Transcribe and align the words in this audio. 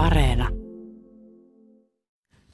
Areena. 0.00 0.48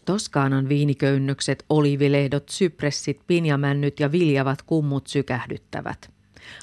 Toskaanan 0.04 0.68
viiniköynnökset, 0.68 1.64
olivilehdot, 1.70 2.48
sypressit, 2.48 3.20
pinjamännyt 3.26 4.00
ja 4.00 4.12
viljavat 4.12 4.62
kummut 4.62 5.06
sykähdyttävät. 5.06 6.10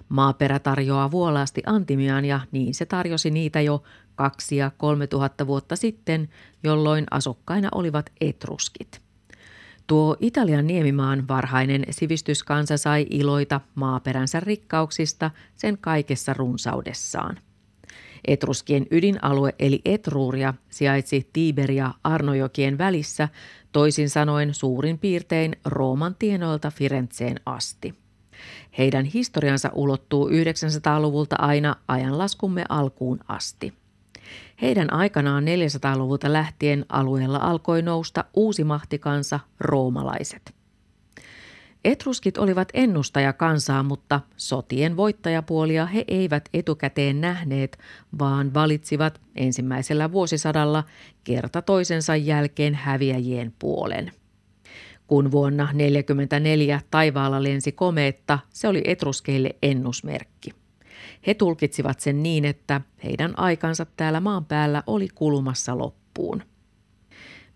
Maaperä 0.09 0.59
tarjoaa 0.59 1.11
vuolaasti 1.11 1.63
antimiaan 1.65 2.25
ja 2.25 2.39
niin 2.51 2.73
se 2.73 2.85
tarjosi 2.85 3.31
niitä 3.31 3.61
jo 3.61 3.83
kaksi 4.15 4.57
ja 4.57 4.71
kolme 4.77 5.07
tuhatta 5.07 5.47
vuotta 5.47 5.75
sitten, 5.75 6.29
jolloin 6.63 7.05
asukkaina 7.11 7.69
olivat 7.75 8.09
etruskit. 8.21 9.01
Tuo 9.87 10.17
Italian 10.19 10.67
niemimaan 10.67 11.27
varhainen 11.27 11.85
sivistyskansa 11.89 12.77
sai 12.77 13.07
iloita 13.09 13.61
maaperänsä 13.75 14.39
rikkauksista 14.39 15.31
sen 15.55 15.77
kaikessa 15.77 16.33
runsaudessaan. 16.33 17.39
Etruskien 18.27 18.85
ydinalue 18.91 19.55
eli 19.59 19.81
Etruuria 19.85 20.53
sijaitsi 20.69 21.29
Tiberia 21.33 21.93
Arnojokien 22.03 22.77
välissä, 22.77 23.29
toisin 23.71 24.09
sanoen 24.09 24.53
suurin 24.53 24.99
piirtein 24.99 25.55
Rooman 25.65 26.15
tienoilta 26.19 26.71
Firenzeen 26.71 27.39
asti. 27.45 27.93
Heidän 28.77 29.05
historiansa 29.05 29.69
ulottuu 29.73 30.29
900-luvulta 30.29 31.35
aina 31.39 31.75
ajanlaskumme 31.87 32.63
alkuun 32.69 33.19
asti. 33.27 33.73
Heidän 34.61 34.93
aikanaan 34.93 35.43
400-luvulta 35.43 36.33
lähtien 36.33 36.85
alueella 36.89 37.37
alkoi 37.37 37.81
nousta 37.81 38.25
uusi 38.33 38.63
mahtikansa, 38.63 39.39
roomalaiset. 39.59 40.62
Etruskit 41.83 42.37
olivat 42.37 42.67
ennustajakansaa, 42.73 43.83
mutta 43.83 44.21
sotien 44.37 44.97
voittajapuolia 44.97 45.85
he 45.85 46.05
eivät 46.07 46.49
etukäteen 46.53 47.21
nähneet, 47.21 47.77
vaan 48.19 48.53
valitsivat 48.53 49.21
ensimmäisellä 49.35 50.11
vuosisadalla 50.11 50.83
kerta 51.23 51.61
toisensa 51.61 52.15
jälkeen 52.15 52.75
häviäjien 52.75 53.53
puolen. 53.59 54.11
Kun 55.07 55.31
vuonna 55.31 55.63
1944 55.63 56.81
taivaalla 56.91 57.43
lensi 57.43 57.71
komeetta, 57.71 58.39
se 58.49 58.67
oli 58.67 58.81
etruskeille 58.85 59.55
ennusmerkki. 59.63 60.51
He 61.27 61.33
tulkitsivat 61.33 61.99
sen 61.99 62.23
niin, 62.23 62.45
että 62.45 62.81
heidän 63.03 63.39
aikansa 63.39 63.85
täällä 63.85 64.19
maan 64.19 64.45
päällä 64.45 64.83
oli 64.87 65.07
kulumassa 65.15 65.77
loppuun. 65.77 66.43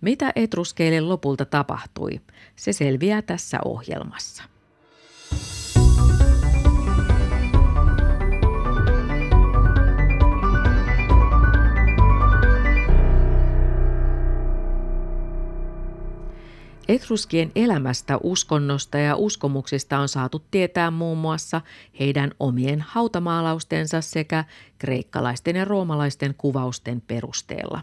Mitä 0.02 0.32
etruskeille 0.36 1.02
lopulta 1.02 1.46
tapahtui, 1.46 2.22
se 2.58 2.74
selviää 2.74 3.22
tässä 3.22 3.60
ohjelmassa. 3.66 4.44
Etruskien 16.88 17.52
elämästä, 17.56 18.18
uskonnosta 18.24 18.98
ja 18.98 19.16
uskomuksista 19.16 20.00
on 20.00 20.10
saatu 20.10 20.44
tietää 20.52 20.92
muun 20.92 21.18
muassa 21.18 21.62
heidän 22.00 22.32
omien 22.40 22.82
hautamaalaustensa 22.82 24.02
sekä 24.02 24.44
kreikkalaisten 24.78 25.56
ja 25.56 25.66
roomalaisten 25.66 26.36
kuvausten 26.38 27.02
perusteella. 27.02 27.82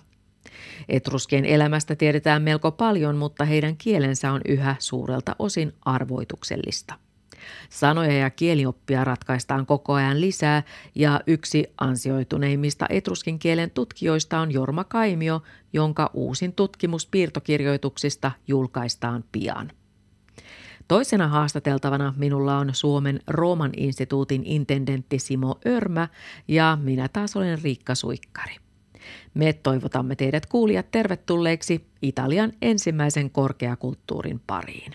Etruskien 0.89 1.45
elämästä 1.45 1.97
tiedetään 1.97 2.43
melko 2.43 2.73
paljon, 2.73 3.17
mutta 3.17 3.45
heidän 3.45 3.77
kielensä 3.77 4.33
on 4.33 4.41
yhä 4.49 4.77
suurelta 4.79 5.37
osin 5.39 5.73
arvoituksellista. 5.85 6.95
Sanoja 7.71 8.13
ja 8.13 8.31
kielioppia 8.31 9.05
ratkaistaan 9.05 9.67
koko 9.67 9.93
ajan 9.93 10.21
lisää 10.21 10.63
ja 10.95 11.21
yksi 11.27 11.73
ansioituneimmista 11.81 12.87
etruskin 12.89 13.39
kielen 13.39 13.71
tutkijoista 13.71 14.41
on 14.41 14.53
Jorma 14.53 14.85
Kaimio, 14.85 15.43
jonka 15.73 16.11
uusin 16.15 16.53
tutkimus 16.53 17.07
piirtokirjoituksista 17.07 18.31
julkaistaan 18.49 19.25
pian. 19.33 19.71
Toisena 20.89 21.29
haastateltavana 21.29 22.15
minulla 22.17 22.59
on 22.59 22.71
Suomen 22.73 23.21
Rooman 23.27 23.73
instituutin 23.77 24.43
intendentti 24.45 25.19
Simo 25.19 25.59
Örmä 25.67 26.09
ja 26.49 26.79
minä 26.83 27.09
taas 27.09 27.37
olen 27.37 27.63
Riikka 27.63 27.95
Suikkari. 27.95 28.57
Me 29.35 29.53
toivotamme 29.53 30.17
teidät 30.17 30.47
kuulijat 30.47 30.91
tervetulleeksi 30.91 31.87
Italian 32.03 32.53
ensimmäisen 32.63 33.31
korkeakulttuurin 33.31 34.41
pariin. 34.47 34.93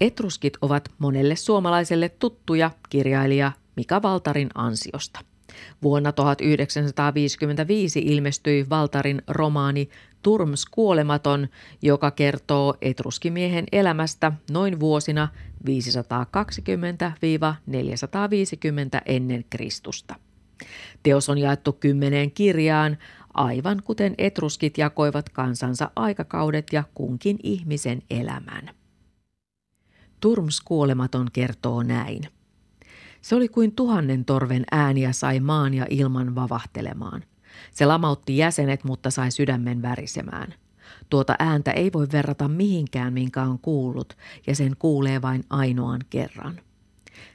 Etruskit 0.00 0.52
ovat 0.62 0.88
monelle 0.98 1.36
suomalaiselle 1.36 2.08
tuttuja 2.08 2.70
kirjailija 2.90 3.52
Mika 3.76 4.02
Valtarin 4.02 4.48
ansiosta. 4.54 5.20
Vuonna 5.82 6.12
1955 6.12 8.00
ilmestyi 8.00 8.66
Valtarin 8.70 9.22
romaani 9.28 9.88
Turms 10.22 10.66
kuolematon, 10.66 11.48
joka 11.82 12.10
kertoo 12.10 12.74
etruskimiehen 12.82 13.64
elämästä 13.72 14.32
noin 14.50 14.80
vuosina 14.80 15.28
520-450 15.66 15.70
ennen 19.06 19.44
Kristusta. 19.50 20.14
Teos 21.02 21.28
on 21.28 21.38
jaettu 21.38 21.72
kymmeneen 21.72 22.30
kirjaan, 22.30 22.98
aivan 23.34 23.82
kuten 23.84 24.14
etruskit 24.18 24.78
jakoivat 24.78 25.28
kansansa 25.28 25.90
aikakaudet 25.96 26.66
ja 26.72 26.84
kunkin 26.94 27.38
ihmisen 27.42 28.02
elämän. 28.10 28.70
Turms 30.20 30.60
kuolematon 30.60 31.28
kertoo 31.32 31.82
näin. 31.82 32.22
Se 33.20 33.34
oli 33.34 33.48
kuin 33.48 33.72
tuhannen 33.72 34.24
torven 34.24 34.64
ääniä 34.70 35.12
sai 35.12 35.40
maan 35.40 35.74
ja 35.74 35.86
ilman 35.90 36.34
vavahtelemaan. 36.34 37.22
Se 37.72 37.86
lamautti 37.86 38.36
jäsenet, 38.36 38.84
mutta 38.84 39.10
sai 39.10 39.30
sydämen 39.30 39.82
värisemään. 39.82 40.54
Tuota 41.10 41.34
ääntä 41.38 41.70
ei 41.70 41.92
voi 41.92 42.06
verrata 42.12 42.48
mihinkään, 42.48 43.12
minkä 43.12 43.42
on 43.42 43.58
kuullut, 43.58 44.16
ja 44.46 44.54
sen 44.54 44.76
kuulee 44.78 45.22
vain 45.22 45.44
ainoan 45.50 46.00
kerran. 46.10 46.60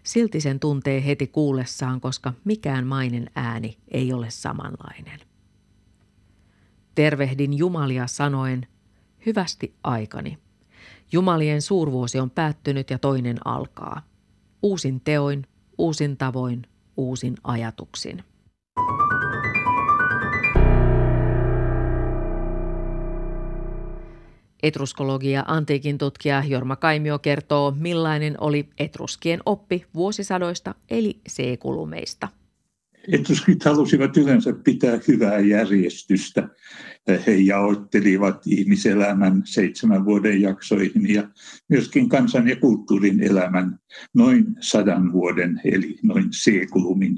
Silti 0.03 0.41
sen 0.41 0.59
tuntee 0.59 1.05
heti 1.05 1.27
kuullessaan, 1.27 2.01
koska 2.01 2.33
mikään 2.43 2.87
mainen 2.87 3.29
ääni 3.35 3.77
ei 3.87 4.13
ole 4.13 4.29
samanlainen. 4.29 5.19
Tervehdin 6.95 7.53
Jumalia 7.53 8.07
sanoen, 8.07 8.67
hyvästi 9.25 9.75
aikani. 9.83 10.37
Jumalien 11.11 11.61
suurvuosi 11.61 12.19
on 12.19 12.29
päättynyt 12.29 12.89
ja 12.89 12.99
toinen 12.99 13.47
alkaa. 13.47 14.01
Uusin 14.61 15.01
teoin, 15.01 15.47
uusin 15.77 16.17
tavoin, 16.17 16.61
uusin 16.97 17.35
ajatuksin. 17.43 18.23
Etruskologia 24.65 25.43
antiikin 25.47 25.97
tutkija 25.97 26.43
Jorma 26.47 26.75
Kaimio 26.75 27.19
kertoo, 27.19 27.73
millainen 27.79 28.35
oli 28.41 28.69
etruskien 28.79 29.39
oppi 29.45 29.85
vuosisadoista 29.95 30.75
eli 30.89 31.19
seekulumeista. 31.27 32.27
Etruskit 33.11 33.63
halusivat 33.63 34.17
yleensä 34.17 34.53
pitää 34.63 34.99
hyvää 35.07 35.39
järjestystä. 35.39 36.49
He 37.27 37.31
jaottelivat 37.31 38.47
ihmiselämän 38.47 39.41
seitsemän 39.45 40.05
vuoden 40.05 40.41
jaksoihin 40.41 41.13
ja 41.13 41.29
myöskin 41.69 42.09
kansan 42.09 42.47
ja 42.47 42.55
kulttuurin 42.55 43.23
elämän 43.23 43.79
noin 44.13 44.45
sadan 44.59 45.13
vuoden 45.13 45.61
eli 45.63 45.97
noin 46.03 46.27
seekulumin 46.31 47.17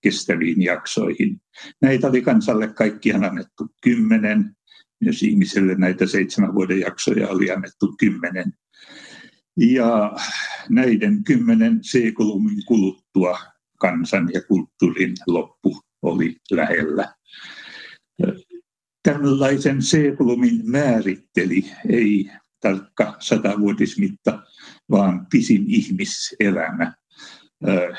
kestäviin 0.00 0.62
jaksoihin. 0.62 1.40
Näitä 1.82 2.06
oli 2.06 2.22
kansalle 2.22 2.68
kaikkiaan 2.68 3.24
annettu 3.24 3.68
kymmenen 3.82 4.56
myös 5.04 5.22
ihmiselle 5.22 5.74
näitä 5.74 6.06
seitsemän 6.06 6.54
vuoden 6.54 6.80
jaksoja 6.80 7.28
oli 7.28 7.50
annettu 7.50 7.94
kymmenen. 7.98 8.52
Ja 9.56 10.12
näiden 10.68 11.24
kymmenen 11.24 11.78
seekulumin 11.82 12.64
kuluttua 12.66 13.38
kansan 13.80 14.30
ja 14.32 14.42
kulttuurin 14.42 15.14
loppu 15.26 15.80
oli 16.02 16.36
lähellä. 16.50 17.14
Tällaisen 19.02 19.82
seekulumin 19.82 20.70
määritteli 20.70 21.64
ei 21.88 22.30
tarkka 22.60 23.16
satavuotismitta, 23.18 24.42
vaan 24.90 25.26
pisin 25.30 25.64
ihmiselämä. 25.68 26.94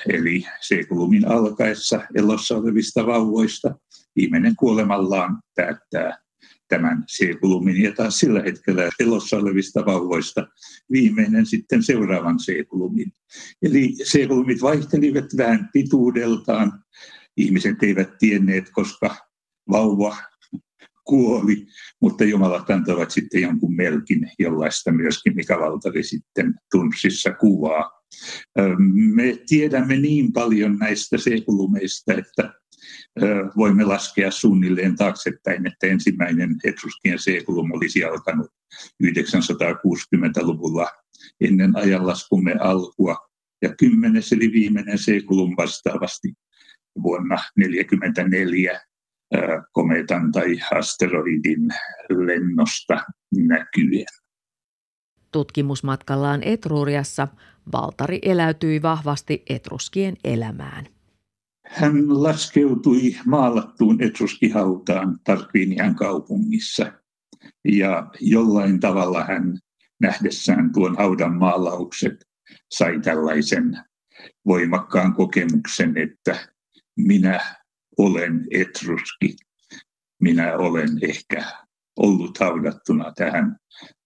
Eli 0.10 0.46
seekulumin 0.62 1.28
alkaessa 1.28 2.02
elossa 2.16 2.58
olevista 2.58 3.06
vauvoista 3.06 3.76
viimeinen 4.16 4.56
kuolemallaan 4.56 5.42
päättää 5.56 6.25
tämän 6.68 7.04
C-kulumin 7.12 7.82
ja 7.82 7.92
taas 7.92 8.20
sillä 8.20 8.42
hetkellä 8.42 8.90
elossa 9.00 9.38
olevista 9.38 9.86
vauvoista 9.86 10.48
viimeinen 10.92 11.46
sitten 11.46 11.84
seuraavan 11.84 12.38
C-kulumin. 12.38 13.12
Eli 13.62 13.94
C-kulumit 14.04 14.62
vaihtelivat 14.62 15.26
vähän 15.38 15.70
pituudeltaan. 15.74 16.84
Ihmiset 17.38 17.84
eivät 17.84 18.18
tienneet, 18.20 18.70
koska 18.74 19.16
vauva 19.72 20.18
kuoli, 21.04 21.68
mutta 22.02 22.24
Jumalat 22.24 22.70
antavat 22.70 23.12
sitten 23.12 23.42
jonkun 23.42 23.76
merkin, 23.76 24.32
jollaista 24.40 24.92
myöskin 24.92 25.36
Mika 25.36 25.60
Valtari 25.60 26.04
sitten 26.04 26.54
Tunsissa 26.72 27.34
kuvaa. 27.34 27.92
Me 29.16 29.38
tiedämme 29.48 29.98
niin 29.98 30.34
paljon 30.34 30.78
näistä 30.78 31.18
sekulumeista, 31.18 32.14
että 32.14 32.54
voimme 33.58 33.84
laskea 33.84 34.32
suunnilleen 34.32 34.96
taaksepäin, 34.96 35.68
että 35.68 35.88
ensimmäinen 35.88 36.50
etruskien 36.64 37.20
sekulum 37.20 37.72
olisi 37.72 38.04
alkanut 38.04 38.52
960-luvulla 39.04 40.90
ennen 41.42 41.78
ajanlaskumme 41.78 42.56
alkua 42.60 43.18
ja 43.62 43.76
kymmenes 43.76 44.34
eli 44.34 44.52
viimeinen 44.52 44.98
sekulum 44.98 45.54
vastaavasti 45.58 46.34
vuonna 47.04 47.36
1944 47.36 48.82
kometan 49.72 50.32
tai 50.32 50.60
asteroidin 50.72 51.70
lennosta 52.10 53.06
näkyen. 53.38 54.06
Tutkimusmatkallaan 55.32 56.44
Etruuriassa 56.44 57.28
Valtari 57.72 58.20
eläytyi 58.22 58.82
vahvasti 58.82 59.44
etruskien 59.50 60.18
elämään. 60.24 60.95
Hän 61.68 62.24
laskeutui 62.24 63.16
maalattuun 63.26 64.04
etruskihautaan 64.04 65.20
Tarquinian 65.24 65.96
kaupungissa 65.96 66.92
ja 67.64 68.10
jollain 68.20 68.80
tavalla 68.80 69.24
hän 69.24 69.58
nähdessään 70.02 70.74
tuon 70.74 70.98
haudan 70.98 71.36
maalaukset 71.36 72.26
sai 72.72 73.00
tällaisen 73.00 73.78
voimakkaan 74.46 75.14
kokemuksen, 75.14 75.98
että 75.98 76.48
minä 76.98 77.40
olen 77.98 78.48
etruski, 78.52 79.36
minä 80.22 80.58
olen 80.58 80.90
ehkä 81.02 81.46
ollut 81.96 82.38
haudattuna 82.38 83.12
tähän, 83.16 83.58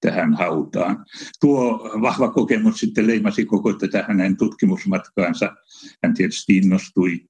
tähän 0.01 0.33
hautaan. 0.33 1.05
Tuo 1.41 1.91
vahva 2.01 2.31
kokemus 2.31 2.79
sitten 2.79 3.07
leimasi 3.07 3.45
koko 3.45 3.73
tätä 3.73 4.05
hänen 4.07 4.37
tutkimusmatkaansa. 4.37 5.55
Hän 6.03 6.13
tietysti 6.13 6.57
innostui 6.57 7.29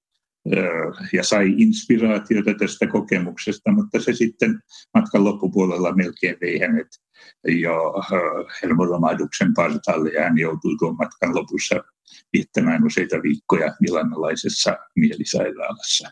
ja 1.13 1.24
sai 1.24 1.54
inspiraatiota 1.57 2.54
tästä 2.54 2.88
kokemuksesta, 2.88 3.72
mutta 3.72 4.00
se 4.00 4.13
sitten 4.13 4.60
matkan 4.94 5.24
loppupuolella 5.24 5.96
melkein 5.96 6.38
vei 6.42 6.60
hänet 6.60 6.88
jo 7.48 7.94
helmoromahduksen 8.63 9.54
partaalle 9.54 10.10
ja 10.10 10.24
hän 10.24 10.38
joutui 10.38 10.75
tuon 10.80 10.96
matkan 10.98 11.36
lopussa 11.36 11.75
viettämään 12.34 12.86
useita 12.86 13.18
viikkoja 13.24 13.75
milanalaisessa 13.80 14.78
mielisairaalassa. 14.96 16.10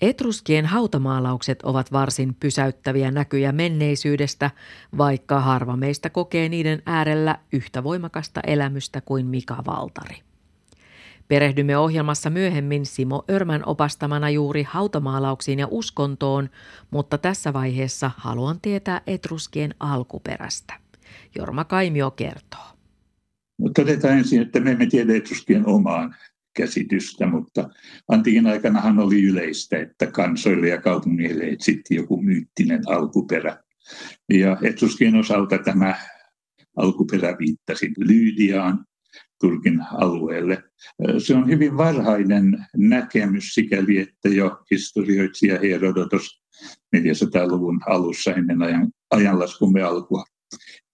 Etruskien 0.00 0.66
hautamaalaukset 0.66 1.62
ovat 1.62 1.92
varsin 1.92 2.34
pysäyttäviä 2.34 3.10
näkyjä 3.10 3.52
menneisyydestä, 3.52 4.50
vaikka 4.98 5.40
harva 5.40 5.76
meistä 5.76 6.10
kokee 6.10 6.48
niiden 6.48 6.82
äärellä 6.86 7.38
yhtä 7.52 7.84
voimakasta 7.84 8.40
elämystä 8.46 9.00
kuin 9.00 9.26
Mika 9.26 9.56
Valtari. 9.66 10.33
Perehdymme 11.28 11.76
ohjelmassa 11.76 12.30
myöhemmin 12.30 12.86
Simo 12.86 13.24
Örmän 13.30 13.62
opastamana 13.66 14.30
juuri 14.30 14.62
hautamaalauksiin 14.62 15.58
ja 15.58 15.68
uskontoon, 15.70 16.50
mutta 16.90 17.18
tässä 17.18 17.52
vaiheessa 17.52 18.10
haluan 18.16 18.60
tietää 18.60 19.00
etruskien 19.06 19.74
alkuperästä. 19.80 20.74
Jorma 21.38 21.64
Kaimio 21.64 22.10
kertoo. 22.10 22.60
Todetaan 23.74 24.18
ensin, 24.18 24.42
että 24.42 24.60
me 24.60 24.70
emme 24.70 24.86
tiedä 24.86 25.14
etruskien 25.14 25.66
omaan 25.66 26.14
käsitystä, 26.56 27.26
mutta 27.26 27.68
antiikin 28.08 28.46
aikanahan 28.46 28.98
oli 28.98 29.22
yleistä, 29.22 29.78
että 29.78 30.06
kansoille 30.06 30.68
ja 30.68 30.80
kaupungille 30.80 31.44
etsittiin 31.44 31.96
joku 31.96 32.22
myyttinen 32.22 32.82
alkuperä. 32.86 33.56
Ja 34.30 34.56
etruskien 34.62 35.16
osalta 35.16 35.58
tämä 35.58 35.94
alkuperä 36.76 37.36
viittasi 37.38 37.92
Lyydiaan, 37.98 38.86
Turkin 39.44 39.80
alueelle. 39.92 40.62
Se 41.18 41.34
on 41.34 41.48
hyvin 41.48 41.76
varhainen 41.76 42.66
näkemys 42.76 43.54
sikäli, 43.54 43.98
että 43.98 44.28
jo 44.28 44.64
historioitsija 44.70 45.58
Herodotos 45.60 46.42
400-luvun 46.96 47.80
alussa 47.86 48.30
ennen 48.32 48.62
ajan, 48.62 48.92
ajanlaskumme 49.10 49.82
alkua 49.82 50.24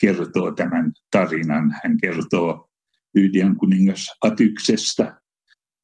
kertoo 0.01 0.53
tämän 0.53 0.93
tarinan. 1.11 1.77
Hän 1.83 1.97
kertoo 2.01 2.69
Lyydian 3.15 3.57
kuningas 3.57 4.07
Atyksestä, 4.23 5.21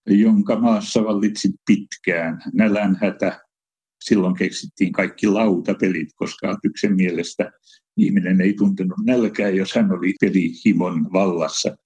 jonka 0.07 0.61
maassa 0.61 1.05
vallitsi 1.05 1.49
pitkään 1.67 2.43
nälänhätä. 2.53 3.41
Silloin 4.05 4.35
keksittiin 4.35 4.93
kaikki 4.93 5.27
lautapelit, 5.27 6.09
koska 6.15 6.51
Atyksen 6.51 6.97
mielestä 6.97 7.53
ihminen 7.97 8.41
ei 8.41 8.55
tuntenut 8.55 8.99
nälkää, 9.05 9.49
jos 9.49 9.75
hän 9.75 9.93
oli 9.93 10.15
pelihimon 10.21 11.13
vallassa. 11.13 11.77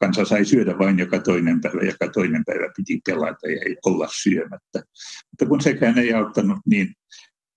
Kansa 0.00 0.24
sai 0.24 0.44
syödä 0.44 0.78
vain 0.78 0.98
joka 0.98 1.18
toinen 1.18 1.60
päivä, 1.60 1.82
joka 1.82 2.08
toinen 2.12 2.42
päivä 2.46 2.72
piti 2.76 3.00
pelata 3.06 3.48
ja 3.48 3.60
ei 3.66 3.76
olla 3.86 4.08
syömättä. 4.22 4.82
Mutta 5.30 5.46
kun 5.48 5.60
sekään 5.60 5.98
ei 5.98 6.12
auttanut, 6.12 6.58
niin 6.66 6.94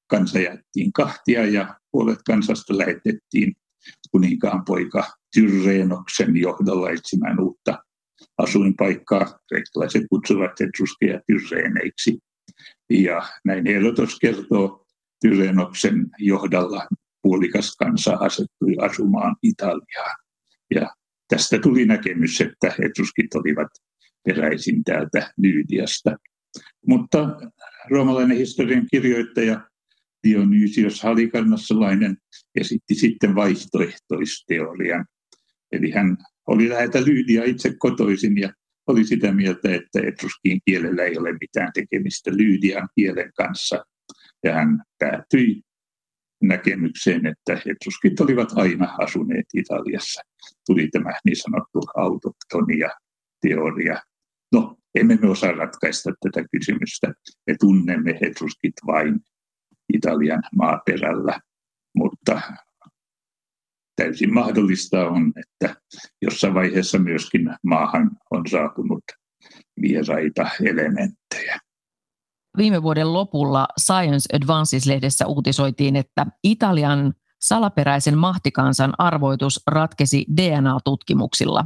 kansa 0.07 0.39
jättiin 0.39 0.94
kahtia 0.94 1.45
ja 1.45 1.75
puolet 1.92 2.19
kansasta 2.27 2.77
lähetettiin 2.77 3.53
kuninkaan 4.12 4.65
poika 4.65 5.12
Tyrreenoksen 5.33 6.38
johdolla 6.38 6.89
etsimään 6.89 7.39
uutta 7.39 7.83
asuinpaikkaa. 8.38 9.39
Kreikkalaiset 9.50 10.03
kutsuvat 10.09 10.62
etruskeja 10.62 11.21
Tyrreeneiksi. 11.27 12.19
Ja 12.89 13.21
näin 13.45 13.65
Herodos 13.65 14.19
kertoo 14.19 14.86
Tyrreenoksen 15.21 16.09
johdalla 16.19 16.88
puolikas 17.21 17.75
kansa 17.75 18.13
asettui 18.19 18.75
asumaan 18.79 19.35
Italiaan. 19.44 20.18
Ja 20.75 20.95
tästä 21.27 21.59
tuli 21.59 21.85
näkemys, 21.85 22.41
että 22.41 22.68
etruskit 22.85 23.35
olivat 23.35 23.68
peräisin 24.23 24.83
täältä 24.83 25.33
Lyydiasta. 25.38 26.18
Mutta 26.88 27.38
roomalainen 27.89 28.38
historian 28.38 28.85
kirjoittaja 28.91 29.68
Dionysios 30.27 31.03
Halikarnassalainen 31.03 32.18
esitti 32.56 32.95
sitten 32.95 33.35
vaihtoehtoisteorian. 33.35 35.06
Eli 35.71 35.91
hän 35.91 36.17
oli 36.47 36.69
lähetä 36.69 37.06
Lyydia 37.06 37.44
itse 37.44 37.74
kotoisin 37.79 38.38
ja 38.38 38.53
oli 38.88 39.03
sitä 39.03 39.31
mieltä, 39.31 39.75
että 39.75 40.00
etruskien 40.07 40.59
kielellä 40.65 41.03
ei 41.03 41.17
ole 41.17 41.33
mitään 41.41 41.71
tekemistä 41.74 42.31
Lyydian 42.31 42.89
kielen 42.95 43.31
kanssa. 43.38 43.85
Ja 44.44 44.53
hän 44.53 44.81
päätyi 45.00 45.62
näkemykseen, 46.41 47.25
että 47.25 47.53
etruskit 47.53 48.19
olivat 48.19 48.49
aina 48.55 48.95
asuneet 48.99 49.45
Italiassa. 49.53 50.21
Tuli 50.67 50.88
tämä 50.88 51.11
niin 51.25 51.35
sanottu 51.35 51.79
autoktonia-teoria. 51.95 54.01
No, 54.51 54.77
emme 54.95 55.17
me 55.21 55.29
osaa 55.29 55.51
ratkaista 55.51 56.12
tätä 56.19 56.48
kysymystä. 56.51 57.13
Me 57.48 57.55
tunnemme 57.60 58.17
etruskit 58.21 58.74
vain 58.88 59.19
Italian 59.93 60.43
maaperällä, 60.55 61.39
mutta 61.95 62.41
täysin 63.95 64.33
mahdollista 64.33 65.10
on, 65.10 65.33
että 65.36 65.75
jossain 66.21 66.53
vaiheessa 66.53 67.00
myöskin 67.00 67.55
maahan 67.63 68.12
on 68.31 68.48
saapunut 68.48 69.03
vieraita 69.81 70.50
elementtejä. 70.63 71.60
Viime 72.58 72.84
vuoden 72.84 73.13
lopulla 73.13 73.67
Science 73.79 74.36
Advances-lehdessä 74.36 75.27
uutisoitiin, 75.27 75.96
että 75.96 76.25
Italian 76.43 77.13
salaperäisen 77.41 78.17
mahtikansan 78.17 78.93
arvoitus 78.98 79.63
ratkesi 79.67 80.25
DNA-tutkimuksilla. 80.38 81.65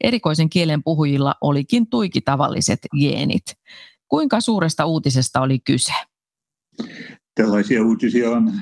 Erikoisen 0.00 0.50
kielen 0.50 0.82
puhujilla 0.82 1.34
olikin 1.40 1.90
tuiki 1.90 2.20
tavalliset 2.20 2.78
geenit. 3.00 3.44
Kuinka 4.08 4.40
suuresta 4.40 4.86
uutisesta 4.86 5.40
oli 5.40 5.58
kyse? 5.58 5.92
Tällaisia 7.34 7.84
uutisia 7.84 8.30
on 8.30 8.52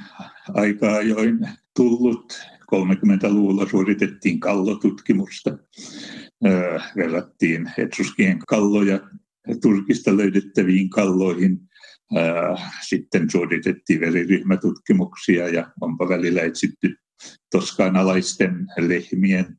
aika 0.55 0.95
ajoin 0.95 1.49
tullut. 1.77 2.41
30-luvulla 2.75 3.69
suoritettiin 3.69 4.41
kallotutkimusta. 4.41 5.51
verrattiin 6.97 7.71
etruskien 7.79 8.39
kalloja 8.39 9.01
Turkista 9.63 10.17
löydettäviin 10.17 10.91
kalloihin. 10.91 11.61
Sitten 12.89 13.31
suoritettiin 13.31 14.01
veriryhmätutkimuksia 14.01 15.49
ja 15.49 15.73
onpa 15.81 16.09
välillä 16.09 16.43
etsitty 16.43 16.95
toskanalaisten 17.51 18.67
lehmien 18.79 19.57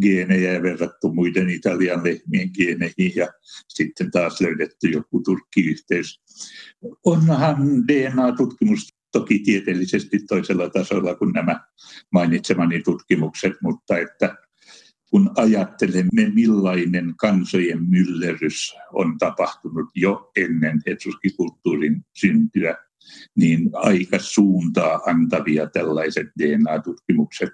geenejä 0.00 0.52
ja 0.52 0.62
verrattu 0.62 1.12
muiden 1.12 1.50
Italian 1.50 2.04
lehmien 2.04 2.50
geeneihin 2.58 3.12
ja 3.16 3.28
sitten 3.68 4.10
taas 4.10 4.40
löydetty 4.40 4.88
joku 4.88 5.22
Turkki-yhteys. 5.22 6.20
Onhan 7.04 7.88
DNA-tutkimus 7.88 8.88
toki 9.12 9.38
tieteellisesti 9.38 10.18
toisella 10.28 10.70
tasolla 10.70 11.14
kuin 11.14 11.32
nämä 11.32 11.60
mainitsemani 12.12 12.82
tutkimukset, 12.82 13.52
mutta 13.62 13.98
että 13.98 14.36
kun 15.10 15.30
ajattelemme, 15.36 16.30
millainen 16.34 17.14
kansojen 17.16 17.90
myllerys 17.90 18.74
on 18.92 19.18
tapahtunut 19.18 19.90
jo 19.94 20.30
ennen 20.36 20.80
etruskikulttuurin 20.86 22.02
syntyä, 22.16 22.76
niin 23.36 23.70
aika 23.72 24.18
suuntaa 24.18 25.00
antavia 25.06 25.66
tällaiset 25.66 26.26
DNA-tutkimukset 26.38 27.52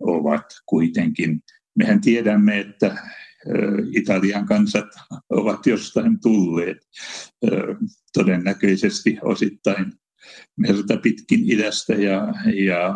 ovat 0.00 0.44
kuitenkin. 0.66 1.40
Mehän 1.74 2.00
tiedämme, 2.00 2.60
että 2.60 2.96
Italian 3.92 4.46
kansat 4.46 4.88
ovat 5.30 5.66
jostain 5.66 6.20
tulleet 6.20 6.78
todennäköisesti 8.12 9.18
osittain 9.22 9.92
merta 10.56 10.96
pitkin 10.96 11.50
idästä 11.50 11.94
ja, 11.94 12.34
ja 12.66 12.94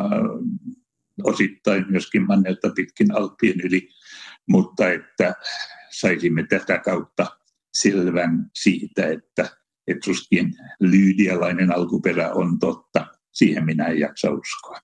osittain 1.25 1.85
myöskin 1.89 2.27
mannerta 2.27 2.71
pitkin 2.75 3.15
Alppien 3.15 3.61
yli, 3.61 3.89
mutta 4.49 4.91
että 4.91 5.35
saisimme 5.91 6.47
tätä 6.47 6.79
kautta 6.79 7.27
selvän 7.75 8.51
siitä, 8.55 9.07
että 9.07 9.49
etruskien 9.87 10.53
lyydialainen 10.81 11.77
alkuperä 11.77 12.31
on 12.33 12.59
totta. 12.59 13.07
Siihen 13.33 13.65
minä 13.65 13.87
en 13.87 13.99
jaksa 13.99 14.31
uskoa. 14.31 14.79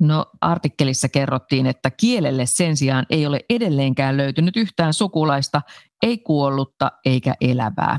No 0.00 0.26
artikkelissa 0.40 1.08
kerrottiin, 1.08 1.66
että 1.66 1.90
kielelle 1.90 2.46
sen 2.46 2.76
sijaan 2.76 3.06
ei 3.10 3.26
ole 3.26 3.44
edelleenkään 3.50 4.16
löytynyt 4.16 4.56
yhtään 4.56 4.94
sukulaista, 4.94 5.62
ei 6.02 6.18
kuollutta 6.18 6.92
eikä 7.04 7.34
elävää. 7.40 7.98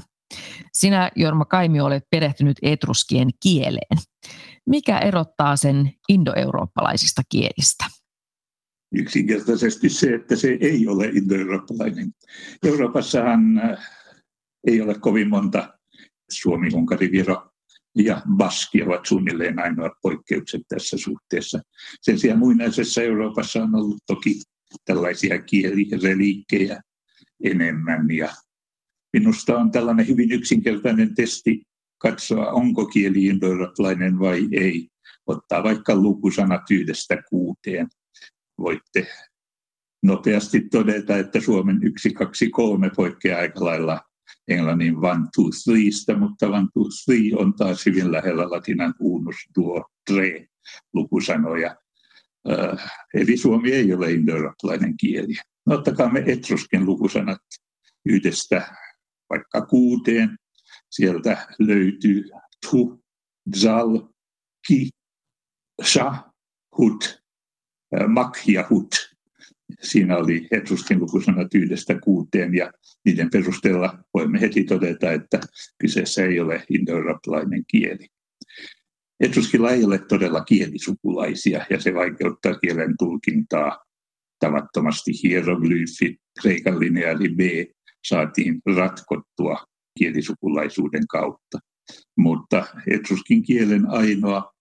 Sinä, 0.73 1.11
Jorma 1.15 1.45
Kaimi, 1.45 1.81
olet 1.81 2.03
perehtynyt 2.11 2.57
etruskien 2.61 3.29
kieleen. 3.43 3.97
Mikä 4.69 4.99
erottaa 4.99 5.55
sen 5.55 5.91
indoeurooppalaisista 6.09 7.21
kielistä? 7.29 7.85
Yksinkertaisesti 8.95 9.89
se, 9.89 10.13
että 10.15 10.35
se 10.35 10.57
ei 10.61 10.87
ole 10.87 11.05
indoeurooppalainen. 11.05 12.11
Euroopassahan 12.65 13.57
äh, 13.57 13.79
ei 14.67 14.81
ole 14.81 14.95
kovin 14.99 15.29
monta 15.29 15.73
Suomi, 16.31 16.69
Unkari, 16.73 17.11
Viro 17.11 17.51
ja 17.95 18.21
Baski 18.37 18.83
ovat 18.83 19.05
suunnilleen 19.05 19.59
ainoat 19.59 19.91
poikkeukset 20.01 20.61
tässä 20.67 20.97
suhteessa. 20.97 21.59
Sen 22.01 22.19
sijaan 22.19 22.39
muinaisessa 22.39 23.01
Euroopassa 23.01 23.63
on 23.63 23.75
ollut 23.75 24.03
toki 24.07 24.41
tällaisia 24.85 25.41
kielireliikkejä 25.41 26.81
enemmän 27.43 28.11
ja 28.11 28.29
minusta 29.13 29.57
on 29.57 29.71
tällainen 29.71 30.07
hyvin 30.07 30.31
yksinkertainen 30.31 31.15
testi 31.15 31.61
katsoa, 31.99 32.51
onko 32.51 32.85
kieli 32.85 33.25
indoeurooppalainen 33.25 34.19
vai 34.19 34.47
ei. 34.51 34.89
Ottaa 35.27 35.63
vaikka 35.63 35.95
lukusanat 35.95 36.71
yhdestä 36.71 37.23
kuuteen. 37.29 37.87
Voitte 38.57 39.07
nopeasti 40.03 40.61
todeta, 40.61 41.17
että 41.17 41.39
Suomen 41.41 41.79
yksi, 41.83 42.09
kaksi, 42.13 42.49
kolme 42.49 42.91
poikkeaa 42.95 43.39
aika 43.39 43.65
lailla 43.65 44.01
englannin 44.47 44.97
one, 44.97 45.25
two, 45.35 45.49
threestä, 45.63 46.17
mutta 46.17 46.47
one, 46.47 46.67
two, 46.73 46.85
three 47.05 47.31
on 47.35 47.53
taas 47.53 47.85
hyvin 47.85 48.11
lähellä 48.11 48.49
latinan 48.49 48.93
unus, 48.99 49.35
duo, 49.55 49.85
tre 50.11 50.47
lukusanoja. 50.93 51.75
Uh, 52.47 52.79
eli 53.13 53.37
suomi 53.37 53.71
ei 53.71 53.93
ole 53.93 54.11
indoeurooppalainen 54.11 54.97
kieli. 54.97 55.33
Ottakaa 55.65 56.11
me 56.11 56.23
etruskin 56.27 56.85
lukusanat 56.85 57.41
yhdestä 58.05 58.75
vaikka 59.29 59.65
kuuteen. 59.65 60.37
Sieltä 60.89 61.47
löytyy 61.59 62.29
tu, 62.69 63.03
zal, 63.55 64.07
ki, 64.67 64.89
sha, 65.83 66.31
hut, 66.77 67.23
mak 68.07 68.47
ja 68.47 68.67
hut. 68.69 69.09
Siinä 69.81 70.17
oli 70.17 70.47
etruskin 70.51 70.99
lukusanat 70.99 71.53
yhdestä 71.53 71.99
kuuteen 71.99 72.53
ja 72.53 72.71
niiden 73.05 73.29
perusteella 73.29 74.03
voimme 74.13 74.41
heti 74.41 74.63
todeta, 74.63 75.11
että 75.11 75.39
kyseessä 75.77 76.25
ei 76.25 76.39
ole 76.39 76.65
indoeurooppalainen 76.69 77.63
kieli. 77.67 78.07
Etruskilla 79.19 79.71
ei 79.71 79.83
ole 79.83 79.99
todella 79.99 80.43
kielisukulaisia 80.43 81.65
ja 81.69 81.81
se 81.81 81.93
vaikeuttaa 81.93 82.53
kielen 82.53 82.95
tulkintaa 82.99 83.85
tavattomasti 84.39 85.11
hieroglyfi, 85.23 86.17
kreikan 86.41 86.79
lineaali 86.79 87.29
B 87.29 87.39
saatiin 88.07 88.61
ratkottua 88.75 89.65
kielisukulaisuuden 89.99 91.07
kautta. 91.07 91.59
Mutta 92.17 92.65
etruskin 92.87 93.43
kielen 93.43 93.89
ainoa 93.89 94.51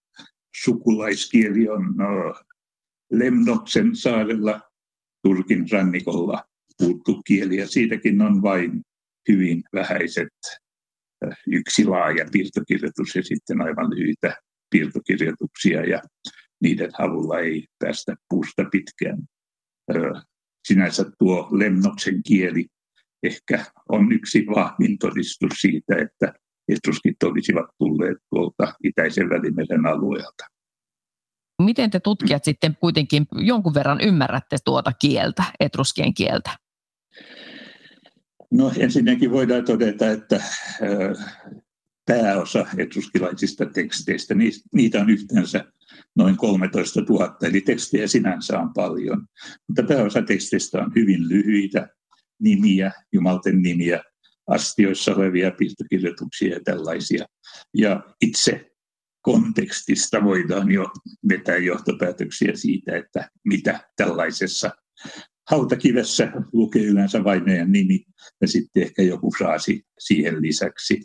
sukulaiskieli 0.65 1.69
on 1.69 1.95
no, 1.97 2.35
Lemnoksen 3.13 3.97
saarella 3.97 4.61
Turkin 5.23 5.71
rannikolla 5.71 6.45
puuttu 6.79 7.23
kieli 7.27 7.57
ja 7.57 7.69
siitäkin 7.69 8.23
on 8.23 8.43
vain 8.43 8.83
hyvin 9.29 9.63
vähäiset 9.73 10.29
äh, 11.25 11.39
yksi 11.47 11.85
laaja 11.85 12.27
piirtokirjoitus 12.33 13.15
ja 13.15 13.23
sitten 13.23 13.61
aivan 13.61 13.91
lyhyitä 13.91 14.37
piirtokirjoituksia 14.71 15.85
ja 15.85 16.03
niiden 16.63 16.91
avulla 16.99 17.39
ei 17.39 17.67
päästä 17.79 18.17
puusta 18.29 18.65
pitkään. 18.73 19.19
Sinänsä 20.69 21.05
tuo 21.19 21.49
Lemnoksen 21.51 22.23
kieli 22.23 22.67
ehkä 23.23 23.65
on 23.89 24.13
yksi 24.13 24.47
vahvin 24.55 24.99
todistus 24.99 25.53
siitä, 25.61 25.97
että 25.97 26.35
etruskit 26.69 27.23
olisivat 27.23 27.67
tulleet 27.79 28.19
tuolta 28.31 28.75
itäisen 28.85 29.31
välimeren 29.31 29.87
alueelta. 29.87 30.45
Miten 31.63 31.91
te 31.91 32.01
tutkijat 32.01 32.45
sitten 32.45 32.77
kuitenkin 32.81 33.27
jonkun 33.33 33.75
verran 33.75 34.01
ymmärrätte 34.01 34.57
tuota 34.65 34.93
kieltä, 34.93 35.45
etruskien 35.61 36.15
kieltä? 36.15 36.51
No 38.51 38.73
ensinnäkin 38.79 39.31
voidaan 39.31 39.65
todeta, 39.65 40.11
että 40.11 40.43
pääosa 42.07 42.67
etruskilaisista 42.77 43.67
teksteistä, 43.67 44.35
niitä 44.75 45.01
on 45.01 45.11
yhteensä 45.11 45.65
noin 46.17 46.37
13 46.37 47.01
000, 47.01 47.37
eli 47.43 47.61
tekstejä 47.61 48.07
sinänsä 48.07 48.59
on 48.59 48.73
paljon. 48.75 49.27
Mutta 49.69 49.83
pääosa 49.83 50.23
teksteistä 50.23 50.79
on 50.79 50.93
hyvin 50.95 51.29
lyhyitä, 51.29 51.89
nimiä, 52.41 52.93
jumalten 53.13 53.63
nimiä, 53.63 54.03
astioissa 54.47 55.15
olevia 55.15 55.51
piirtokirjoituksia 55.51 56.55
ja 56.55 56.61
tällaisia. 56.65 57.27
Ja 57.75 58.03
itse 58.21 58.71
kontekstista 59.23 60.25
voidaan 60.25 60.71
jo 60.71 60.87
vetää 61.29 61.57
johtopäätöksiä 61.57 62.53
siitä, 62.55 62.97
että 62.97 63.31
mitä 63.45 63.81
tällaisessa 63.97 64.71
hautakivessä 65.51 66.33
lukee 66.53 66.85
yleensä 66.85 67.25
vain 67.25 67.45
meidän 67.45 67.73
nimi 67.73 68.05
ja 68.41 68.49
sitten 68.49 68.83
ehkä 68.83 69.03
joku 69.03 69.33
fraasi 69.39 69.83
siihen 69.99 70.43
lisäksi. 70.43 71.03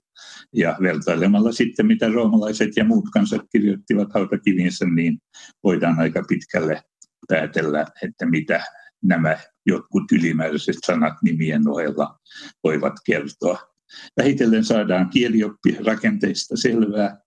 Ja 0.54 0.78
vertailemalla 0.82 1.52
sitten, 1.52 1.86
mitä 1.86 2.08
roomalaiset 2.08 2.78
ja 2.78 2.86
muut 2.86 3.06
kansat 3.13 3.42
kirjoittivat 3.52 4.13
hautakivinsä, 4.13 4.86
niin 4.86 5.18
voidaan 5.63 6.00
aika 6.00 6.24
pitkälle 6.28 6.82
päätellä, 7.28 7.86
että 8.04 8.25
mitä 8.25 8.63
nämä 9.03 9.38
jotkut 9.65 10.12
ylimääräiset 10.12 10.75
sanat 10.86 11.13
nimien 11.24 11.67
ohella 11.67 12.19
voivat 12.63 12.93
kertoa. 13.05 13.74
Vähitellen 14.17 14.65
saadaan 14.65 15.10
kielioppi 15.10 15.77
rakenteista 15.86 16.57
selvää. 16.57 17.17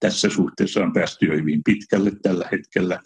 Tässä 0.00 0.28
suhteessa 0.30 0.80
on 0.80 0.92
päästy 0.92 1.26
jo 1.26 1.36
hyvin 1.36 1.60
pitkälle 1.64 2.12
tällä 2.22 2.48
hetkellä. 2.52 3.02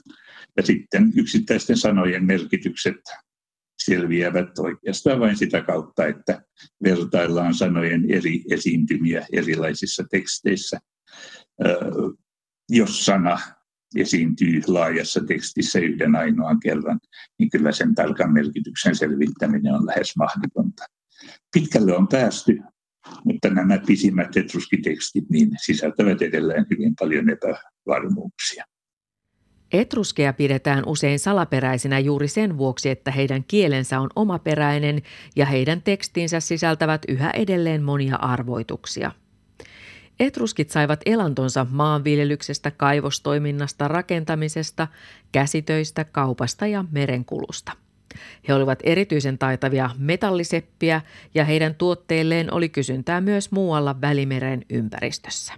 Ja 0.56 0.62
sitten 0.62 1.12
yksittäisten 1.16 1.76
sanojen 1.76 2.24
merkitykset 2.24 3.00
selviävät 3.84 4.58
oikeastaan 4.58 5.20
vain 5.20 5.36
sitä 5.36 5.62
kautta, 5.62 6.06
että 6.06 6.42
vertaillaan 6.84 7.54
sanojen 7.54 8.10
eri 8.10 8.42
esiintymiä 8.50 9.26
erilaisissa 9.32 10.04
teksteissä. 10.10 10.80
Jos 12.68 13.06
sana 13.06 13.38
esiintyy 13.96 14.60
laajassa 14.66 15.20
tekstissä 15.24 15.78
yhden 15.78 16.16
ainoan 16.16 16.60
kerran, 16.60 17.00
niin 17.38 17.50
kyllä 17.50 17.72
sen 17.72 17.94
tarkan 17.94 18.32
merkityksen 18.32 18.96
selvittäminen 18.96 19.74
on 19.74 19.86
lähes 19.86 20.16
mahdotonta. 20.16 20.84
Pitkälle 21.52 21.96
on 21.96 22.08
päästy, 22.08 22.60
mutta 23.24 23.50
nämä 23.50 23.78
pisimmät 23.78 24.36
etruskitekstit 24.36 25.30
niin 25.30 25.50
sisältävät 25.62 26.22
edelleen 26.22 26.66
hyvin 26.70 26.94
paljon 27.00 27.26
epävarmuuksia. 27.30 28.64
Etruskeja 29.72 30.32
pidetään 30.32 30.82
usein 30.86 31.18
salaperäisinä 31.18 31.98
juuri 31.98 32.28
sen 32.28 32.58
vuoksi, 32.58 32.90
että 32.90 33.10
heidän 33.10 33.44
kielensä 33.48 34.00
on 34.00 34.08
omaperäinen 34.16 35.02
ja 35.36 35.46
heidän 35.46 35.82
tekstinsä 35.82 36.40
sisältävät 36.40 37.02
yhä 37.08 37.30
edelleen 37.30 37.82
monia 37.82 38.16
arvoituksia. 38.16 39.12
Etruskit 40.20 40.70
saivat 40.70 41.00
elantonsa 41.06 41.66
maanviljelyksestä, 41.70 42.70
kaivostoiminnasta, 42.70 43.88
rakentamisesta, 43.88 44.88
käsitöistä, 45.32 46.04
kaupasta 46.04 46.66
ja 46.66 46.84
merenkulusta. 46.90 47.72
He 48.48 48.54
olivat 48.54 48.78
erityisen 48.82 49.38
taitavia 49.38 49.90
metalliseppiä 49.98 51.02
ja 51.34 51.44
heidän 51.44 51.74
tuotteilleen 51.74 52.54
oli 52.54 52.68
kysyntää 52.68 53.20
myös 53.20 53.52
muualla 53.52 54.00
Välimeren 54.00 54.64
ympäristössä. 54.70 55.52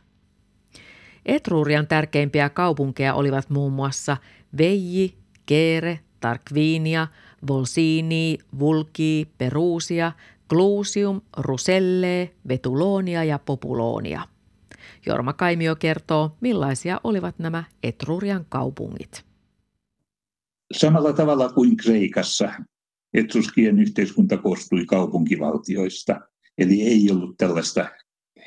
Etruurian 1.26 1.86
tärkeimpiä 1.86 2.48
kaupunkeja 2.48 3.14
olivat 3.14 3.50
muun 3.50 3.72
muassa 3.72 4.16
Veiji, 4.58 5.14
Keere, 5.46 6.00
Tarkviinia, 6.20 7.08
Volsini, 7.48 8.38
Vulki, 8.58 9.28
Perusia, 9.38 10.12
Clusium, 10.50 11.20
Ruselle, 11.36 12.30
Vetulonia 12.48 13.24
ja 13.24 13.38
Populonia. 13.38 14.31
Jorma 15.06 15.32
Kaimio 15.32 15.76
kertoo, 15.76 16.36
millaisia 16.40 17.00
olivat 17.04 17.38
nämä 17.38 17.64
Etrurian 17.82 18.46
kaupungit. 18.48 19.24
samalla 20.72 21.12
tavalla 21.12 21.48
kuin 21.48 21.76
Kreikassa 21.76 22.52
Etruskien 23.14 23.78
yhteiskunta 23.78 24.36
koostui 24.36 24.84
kaupunkivaltioista, 24.84 26.20
eli 26.58 26.82
ei 26.82 27.10
ollut 27.10 27.36
tällaista 27.36 27.88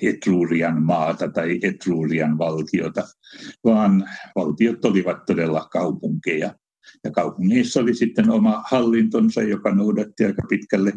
Etrurian 0.02 0.84
maata 0.84 1.28
tai 1.28 1.60
Etrurian 1.64 2.38
valtiota, 2.38 3.04
vaan 3.64 4.10
valtiot 4.36 4.86
olivat 4.86 5.26
todella 5.26 5.68
kaupunkeja. 5.72 6.56
Ja 7.04 7.12
kaupungeissa 7.12 7.80
oli 7.80 7.96
sitten 7.96 8.30
oma 8.30 8.64
hallintonsa, 8.70 9.42
joka 9.42 9.76
noudatti 9.76 10.26
aika 10.26 10.42
pitkälle 10.50 10.94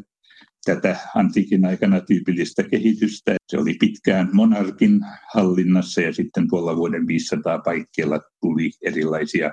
tätä 0.65 0.97
antiikin 1.15 1.65
aikana 1.65 2.01
tyypillistä 2.01 2.63
kehitystä. 2.63 3.37
Se 3.49 3.59
oli 3.59 3.75
pitkään 3.81 4.29
monarkin 4.33 5.01
hallinnassa 5.35 6.01
ja 6.01 6.13
sitten 6.13 6.49
tuolla 6.49 6.77
vuoden 6.77 7.07
500 7.07 7.59
paikkeilla 7.59 8.21
tuli 8.41 8.71
erilaisia 8.83 9.53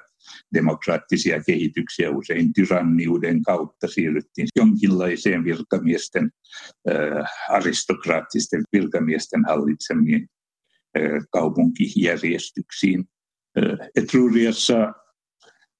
demokraattisia 0.54 1.44
kehityksiä. 1.44 2.12
Usein 2.12 2.54
tyranniuden 2.54 3.44
kautta 3.44 3.88
siirryttiin 3.88 4.48
jonkinlaiseen 4.56 5.44
virkamiesten, 5.44 6.30
äh, 6.90 7.30
aristokraattisten 7.50 8.64
virkamiesten 8.74 9.46
hallitsemiin 9.46 10.28
äh, 10.98 11.26
kaupunkijärjestyksiin. 11.32 13.06
Äh, 13.58 13.88
Etruriassa 13.96 14.94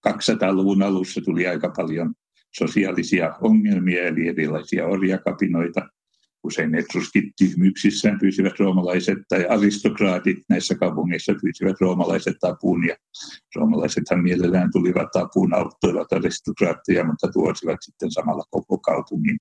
200-luvun 0.10 0.84
alussa 0.84 1.22
tuli 1.22 1.48
aika 1.48 1.74
paljon 1.78 2.14
sosiaalisia 2.58 3.36
ongelmia, 3.42 4.04
eli 4.04 4.28
erilaisia 4.28 4.86
orjakapinoita. 4.86 5.90
Usein 6.44 6.76
etruskit 6.76 7.24
tyhmyksissään 7.38 8.20
pyysivät 8.20 8.60
roomalaiset 8.60 9.18
tai 9.30 9.46
aristokraatit 9.50 10.38
näissä 10.50 10.76
kaupungeissa 10.76 11.34
pyysivät 11.42 11.76
roomalaiset 11.82 12.44
apuun. 12.44 12.88
Ja 12.88 12.96
roomalaisethan 13.56 14.24
mielellään 14.24 14.70
tulivat 14.72 15.16
apuun, 15.16 15.54
auttoivat 15.54 16.14
aristokraatteja, 16.14 17.06
mutta 17.06 17.28
tuosivat 17.28 17.78
sitten 17.82 18.12
samalla 18.12 18.44
koko 18.50 18.78
kaupungin. 18.78 19.38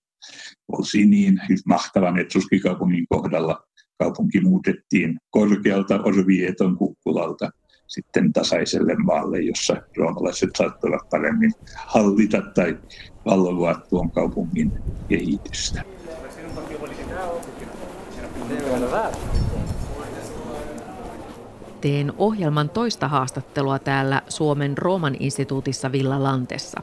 Olsi 0.68 1.06
niin 1.06 1.40
mahtavan 1.66 2.18
etruskikaupungin 2.18 3.06
kohdalla 3.08 3.64
kaupunki 3.98 4.40
muutettiin 4.40 5.18
korkealta 5.30 6.02
Orvieton 6.02 6.76
kukkulalta– 6.76 7.50
sitten 7.86 8.32
tasaiselle 8.32 8.94
maalle, 8.94 9.40
jossa 9.40 9.76
roomalaiset 9.96 10.50
saattoivat 10.56 11.10
paremmin 11.10 11.52
hallita 11.76 12.42
tai 12.54 12.78
valvoa 13.24 13.74
tuon 13.74 14.10
kaupungin 14.10 14.72
kehitystä. 15.08 15.82
Teen 21.80 22.12
ohjelman 22.18 22.70
toista 22.70 23.08
haastattelua 23.08 23.78
täällä 23.78 24.22
Suomen 24.28 24.78
Rooman 24.78 25.16
instituutissa 25.20 25.92
Villa 25.92 26.22
Lantessa. 26.22 26.82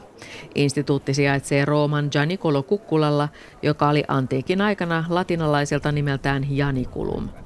Instituutti 0.55 1.13
sijaitsee 1.13 1.65
Rooman 1.65 2.09
Janicolo 2.13 2.63
Kukkulalla, 2.63 3.29
joka 3.61 3.89
oli 3.89 4.03
antiikin 4.07 4.61
aikana 4.61 5.05
latinalaiselta 5.09 5.91
nimeltään 5.91 6.57
Janiculum– 6.57 7.29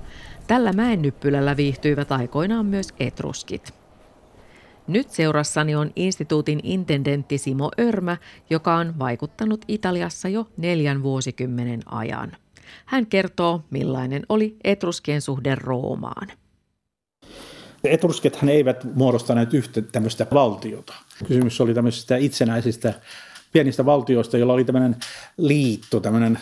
Tällä 0.48 0.74
mäennyppylällä 0.74 1.58
viihtyivät 1.58 2.12
aikoinaan 2.12 2.66
myös 2.66 2.88
etruskit. 3.00 3.74
Nyt 4.88 5.10
seurassani 5.10 5.76
on 5.76 5.92
instituutin 5.96 6.60
intendentti 6.64 7.38
Simo 7.38 7.72
Örmä, 7.80 8.18
joka 8.50 8.76
on 8.76 9.00
vaikuttanut 9.00 9.66
Italiassa 9.68 10.30
jo 10.30 10.48
neljän 10.58 11.04
vuosikymmenen 11.04 11.82
ajan. 11.86 12.32
Hän 12.86 13.06
kertoo, 13.06 13.62
millainen 13.70 14.24
oli 14.30 14.56
etruskien 14.64 15.22
suhde 15.22 15.56
Roomaan. 15.56 16.28
Etruskethan 17.84 18.50
eivät 18.50 18.96
muodostaneet 18.96 19.54
yhtä 19.54 19.82
tämmöistä 19.82 20.28
valtiota. 20.34 20.94
Kysymys 21.28 21.62
oli 21.62 21.74
tämmöisistä 21.74 22.16
itsenäisistä 22.16 22.94
pienistä 23.56 23.86
valtioista, 23.86 24.38
joilla 24.38 24.54
oli 24.54 24.64
tämmöinen 24.66 24.96
liitto, 25.38 26.00
tämmöinen, 26.00 26.40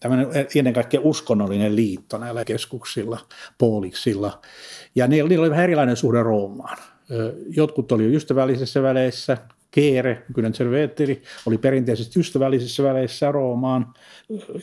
tämmöinen 0.00 0.26
ennen 0.54 0.74
kaikkea 0.74 1.00
uskonnollinen 1.04 1.76
liitto 1.76 2.18
näillä 2.18 2.44
keskuksilla, 2.44 3.18
pooliksilla. 3.58 4.40
Ja 4.94 5.06
niillä 5.06 5.40
oli 5.40 5.50
vähän 5.50 5.64
erilainen 5.64 5.96
suhde 5.96 6.22
Roomaan. 6.22 6.78
Jotkut 7.48 7.92
oli 7.92 8.14
ystävällisissä 8.14 8.82
väleissä, 8.82 9.36
Keere, 9.72 10.22
nykyinen 10.28 10.54
Serveteri, 10.54 11.22
oli 11.46 11.58
perinteisesti 11.58 12.20
ystävällisissä 12.20 12.82
väleissä 12.82 13.32
Roomaan. 13.32 13.94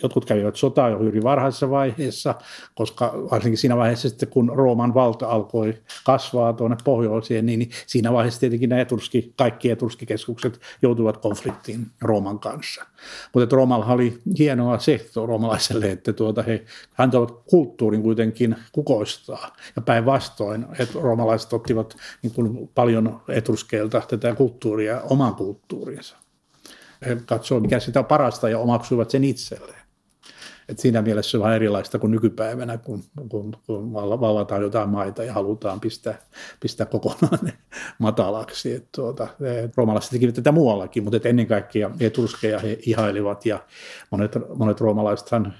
Jotkut 0.03 0.25
kävivät 0.25 0.55
sotaa 0.55 0.89
jo 0.89 0.99
hyvin 0.99 1.23
varhaisessa 1.23 1.69
vaiheessa, 1.69 2.35
koska 2.75 3.13
varsinkin 3.31 3.57
siinä 3.57 3.77
vaiheessa 3.77 4.09
sitten, 4.09 4.29
kun 4.29 4.51
Rooman 4.55 4.93
valta 4.93 5.27
alkoi 5.27 5.77
kasvaa 6.05 6.53
tuonne 6.53 6.77
pohjoiseen, 6.83 7.45
niin, 7.45 7.59
niin 7.59 7.69
siinä 7.87 8.13
vaiheessa 8.13 8.39
tietenkin 8.39 8.69
nämä 8.69 8.81
eturski, 8.81 9.33
kaikki 9.35 9.71
eturskikeskukset 9.71 10.59
joutuivat 10.81 11.17
konfliktiin 11.17 11.87
Rooman 12.01 12.39
kanssa. 12.39 12.85
Mutta 13.33 13.55
Roomalla 13.55 13.85
oli 13.85 14.19
hienoa 14.39 14.79
se 14.79 15.05
roomalaiselle, 15.15 15.91
että 15.91 16.13
tuota 16.13 16.43
he 16.43 16.63
antoivat 16.97 17.31
kulttuurin 17.49 18.01
kuitenkin 18.01 18.55
kukoistaa. 18.71 19.55
Ja 19.75 19.81
päinvastoin, 19.81 20.65
että 20.79 20.99
roomalaiset 20.99 21.53
ottivat 21.53 21.97
niin 22.21 22.33
kuin 22.33 22.69
paljon 22.75 23.21
etruskeilta 23.27 24.01
tätä 24.09 24.35
kulttuuria 24.35 24.98
oman 25.01 25.35
kulttuurinsa. 25.35 26.17
He 27.05 27.17
katsoivat, 27.25 27.61
mikä 27.61 27.79
sitä 27.79 27.99
on 27.99 28.05
parasta 28.05 28.49
ja 28.49 28.59
omaksuivat 28.59 29.09
sen 29.09 29.23
itselleen. 29.23 29.78
Et 30.69 30.79
siinä 30.79 31.01
mielessä 31.01 31.31
se 31.31 31.37
on 31.37 31.53
erilaista 31.53 31.99
kuin 31.99 32.11
nykypäivänä, 32.11 32.77
kun, 32.77 33.03
kun, 33.29 33.57
kun 33.67 33.93
vallataan 33.93 34.61
jotain 34.61 34.89
maita 34.89 35.23
ja 35.23 35.33
halutaan 35.33 35.79
pistää, 35.79 36.17
pistää 36.59 36.85
kokonaan 36.85 37.39
ne 37.41 37.53
matalaksi. 37.99 38.73
Et 38.73 38.85
tuota, 38.91 39.27
roomalaiset 39.77 40.11
tekivät 40.11 40.35
tätä 40.35 40.51
muuallakin, 40.51 41.03
mutta 41.03 41.17
et 41.17 41.25
ennen 41.25 41.47
kaikkea 41.47 41.91
etruskeja 41.99 42.59
he 42.59 42.79
ihailivat 42.85 43.45
ja 43.45 43.59
monet, 44.11 44.31
monet 44.55 44.81
roomalaisethan 44.81 45.53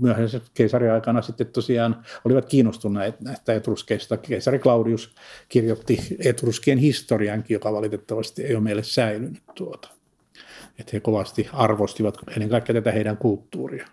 myöhemmin 0.00 0.40
keisariaikana 0.54 1.22
sitten 1.22 1.46
tosiaan 1.46 2.02
olivat 2.24 2.46
kiinnostuneet 2.46 3.20
näistä 3.20 3.54
etruskeista. 3.54 4.16
Keisari 4.16 4.58
Claudius 4.58 5.14
kirjoitti 5.48 6.16
etruskien 6.24 6.78
historiankin, 6.78 7.54
joka 7.54 7.72
valitettavasti 7.72 8.44
ei 8.44 8.54
ole 8.54 8.62
meille 8.62 8.82
säilynyt 8.82 9.42
tuota 9.54 9.95
että 10.78 10.90
he 10.92 11.00
kovasti 11.00 11.48
arvostivat 11.52 12.18
ennen 12.28 12.48
kaikkea 12.48 12.74
tätä 12.74 12.92
heidän 12.92 13.16
kulttuuria. 13.16 13.86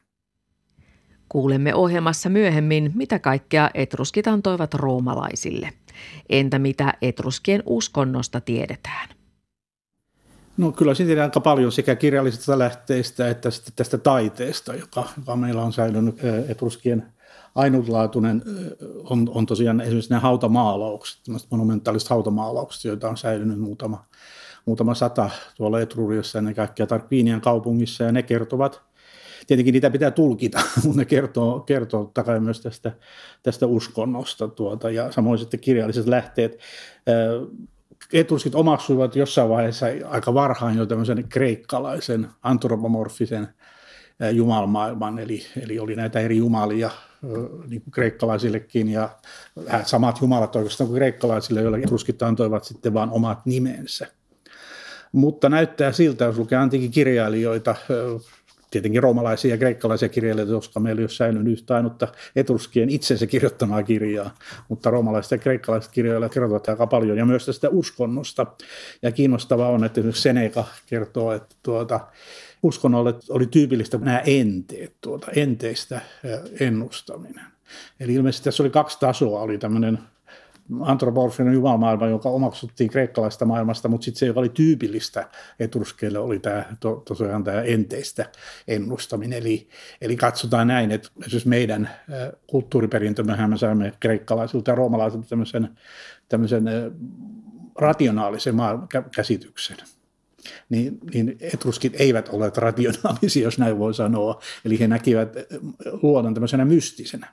Kuulemme 1.29 1.75
ohjelmassa 1.75 2.29
myöhemmin, 2.29 2.91
mitä 2.95 3.19
kaikkea 3.19 3.69
etruskit 3.73 4.27
antoivat 4.27 4.73
roomalaisille. 4.73 5.69
Entä 6.29 6.59
mitä 6.59 6.93
etruskien 7.01 7.63
uskonnosta 7.65 8.41
tiedetään? 8.41 9.09
No 10.57 10.71
kyllä 10.71 10.93
siitä 10.93 11.23
aika 11.23 11.39
paljon 11.39 11.71
sekä 11.71 11.95
kirjallisista 11.95 12.59
lähteistä 12.59 13.29
että 13.29 13.49
tästä 13.75 13.97
taiteesta, 13.97 14.75
joka, 14.75 15.09
joka 15.17 15.35
meillä 15.35 15.63
on 15.63 15.73
säilynyt 15.73 16.15
etruskien 16.47 17.13
ainutlaatuinen 17.55 18.43
on, 19.03 19.31
on 19.33 19.45
tosiaan 19.45 19.81
esimerkiksi 19.81 20.09
nämä 20.09 20.19
hautamaalaukset, 20.19 21.19
monumentaaliset 21.49 22.09
hautamaalaukset, 22.09 22.83
joita 22.83 23.09
on 23.09 23.17
säilynyt 23.17 23.59
muutama 23.59 24.05
muutama 24.65 24.93
sata 24.93 25.29
tuolla 25.57 25.81
Etruriassa 25.81 26.39
ennen 26.39 26.55
kaikkea 26.55 26.87
Tarquinian 26.87 27.41
kaupungissa 27.41 28.03
ja 28.03 28.11
ne 28.11 28.23
kertovat, 28.23 28.81
tietenkin 29.47 29.73
niitä 29.73 29.89
pitää 29.89 30.11
tulkita, 30.11 30.61
mutta 30.83 30.97
ne 30.97 31.05
kertoo, 31.05 31.59
kertoo 31.59 32.11
takai 32.13 32.39
myös 32.39 32.61
tästä, 32.61 32.91
tästä 33.43 33.67
uskonnosta 33.67 34.47
tuota, 34.47 34.91
ja 34.91 35.11
samoin 35.11 35.39
sitten 35.39 35.59
kirjalliset 35.59 36.07
lähteet. 36.07 36.59
Etruskit 38.13 38.55
omaksuivat 38.55 39.15
jossain 39.15 39.49
vaiheessa 39.49 39.85
aika 40.09 40.33
varhain 40.33 40.77
jo 40.77 40.85
tämmöisen 40.85 41.25
kreikkalaisen 41.29 42.27
antropomorfisen 42.43 43.47
jumalmaailman, 44.31 45.19
eli, 45.19 45.41
eli 45.61 45.79
oli 45.79 45.95
näitä 45.95 46.19
eri 46.19 46.37
jumalia 46.37 46.89
niin 47.67 47.81
kuin 47.81 47.91
kreikkalaisillekin 47.91 48.89
ja 48.89 49.09
samat 49.83 50.21
jumalat 50.21 50.55
oikeastaan 50.55 50.87
kuin 50.87 50.97
kreikkalaisille, 50.97 51.61
joille 51.61 51.77
etruskit 51.77 52.21
antoivat 52.21 52.63
sitten 52.63 52.93
vain 52.93 53.09
omat 53.09 53.45
nimensä. 53.45 54.07
Mutta 55.13 55.49
näyttää 55.49 55.91
siltä, 55.91 56.25
jos 56.25 56.37
lukee 56.37 56.57
antiikin 56.57 56.91
kirjailijoita, 56.91 57.75
tietenkin 58.71 59.03
roomalaisia 59.03 59.51
ja 59.51 59.57
kreikkalaisia 59.57 60.09
kirjailijoita, 60.09 60.53
koska 60.53 60.79
meillä 60.79 60.99
ei 60.99 61.03
ole 61.03 61.09
säilynyt 61.09 61.53
yhtä 61.53 61.75
ainutta 61.75 62.07
etruskien 62.35 62.89
itsensä 62.89 63.27
kirjoittamaa 63.27 63.83
kirjaa, 63.83 64.37
mutta 64.69 64.89
roomalaiset 64.89 65.31
ja 65.31 65.37
kreikkalaiset 65.37 65.91
kirjailijat 65.91 66.33
kertovat 66.33 66.69
aika 66.69 66.87
paljon 66.87 67.17
ja 67.17 67.25
myös 67.25 67.45
tästä 67.45 67.69
uskonnosta. 67.69 68.45
Ja 69.01 69.11
kiinnostavaa 69.11 69.69
on, 69.69 69.83
että 69.83 70.01
Seneca 70.11 70.63
kertoo, 70.85 71.31
että 71.31 71.55
tuota, 71.63 71.99
uskonnolle 72.63 73.13
oli 73.29 73.47
tyypillistä 73.47 73.97
nämä 73.97 74.19
enteet, 74.19 74.93
tuota, 75.01 75.27
enteistä 75.35 76.01
ennustaminen. 76.59 77.45
Eli 77.99 78.13
ilmeisesti 78.13 78.43
tässä 78.43 78.63
oli 78.63 78.69
kaksi 78.69 78.99
tasoa, 78.99 79.41
oli 79.41 79.57
tämmöinen 79.57 79.99
antropomorfinen 80.81 81.53
jumalmaailma, 81.53 82.07
joka 82.07 82.29
omaksuttiin 82.29 82.89
kreikkalaista 82.89 83.45
maailmasta, 83.45 83.87
mutta 83.87 84.05
sitten 84.05 84.19
se, 84.19 84.25
joka 84.25 84.39
oli 84.39 84.49
tyypillistä 84.49 85.29
etruskeille, 85.59 86.19
oli 86.19 86.39
tämä, 86.39 86.65
to, 86.79 87.03
tosiaan 87.07 87.43
tämä 87.43 87.61
enteistä 87.61 88.29
ennustaminen. 88.67 89.39
Eli, 89.39 89.67
eli 90.01 90.15
katsotaan 90.15 90.67
näin, 90.67 90.91
että 90.91 91.09
esimerkiksi 91.25 91.49
meidän 91.49 91.89
kulttuuriperintömmehän 92.47 93.49
me 93.49 93.57
saamme 93.57 93.93
kreikkalaisilta 93.99 94.71
ja 94.71 94.75
roomalaisilta 94.75 95.27
tämmöisen, 95.29 95.69
tämmöisen 96.29 96.63
rationaalisen 97.75 98.55
käsityksen. 99.15 99.77
Niin, 100.69 100.99
niin 101.13 101.37
etruskit 101.39 101.93
eivät 101.95 102.29
ole 102.29 102.51
rationaalisia, 102.57 103.43
jos 103.43 103.59
näin 103.59 103.79
voi 103.79 103.93
sanoa. 103.93 104.41
Eli 104.65 104.79
he 104.79 104.87
näkivät 104.87 105.35
luonnon 106.01 106.33
tämmöisenä 106.33 106.65
mystisenä 106.65 107.27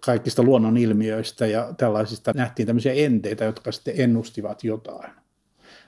kaikista 0.00 0.42
luonnon 0.42 0.76
ilmiöistä 0.76 1.46
ja 1.46 1.74
tällaisista 1.76 2.32
nähtiin 2.34 2.66
tämmöisiä 2.66 2.92
enteitä, 2.92 3.44
jotka 3.44 3.72
sitten 3.72 3.94
ennustivat 3.96 4.64
jotain. 4.64 5.10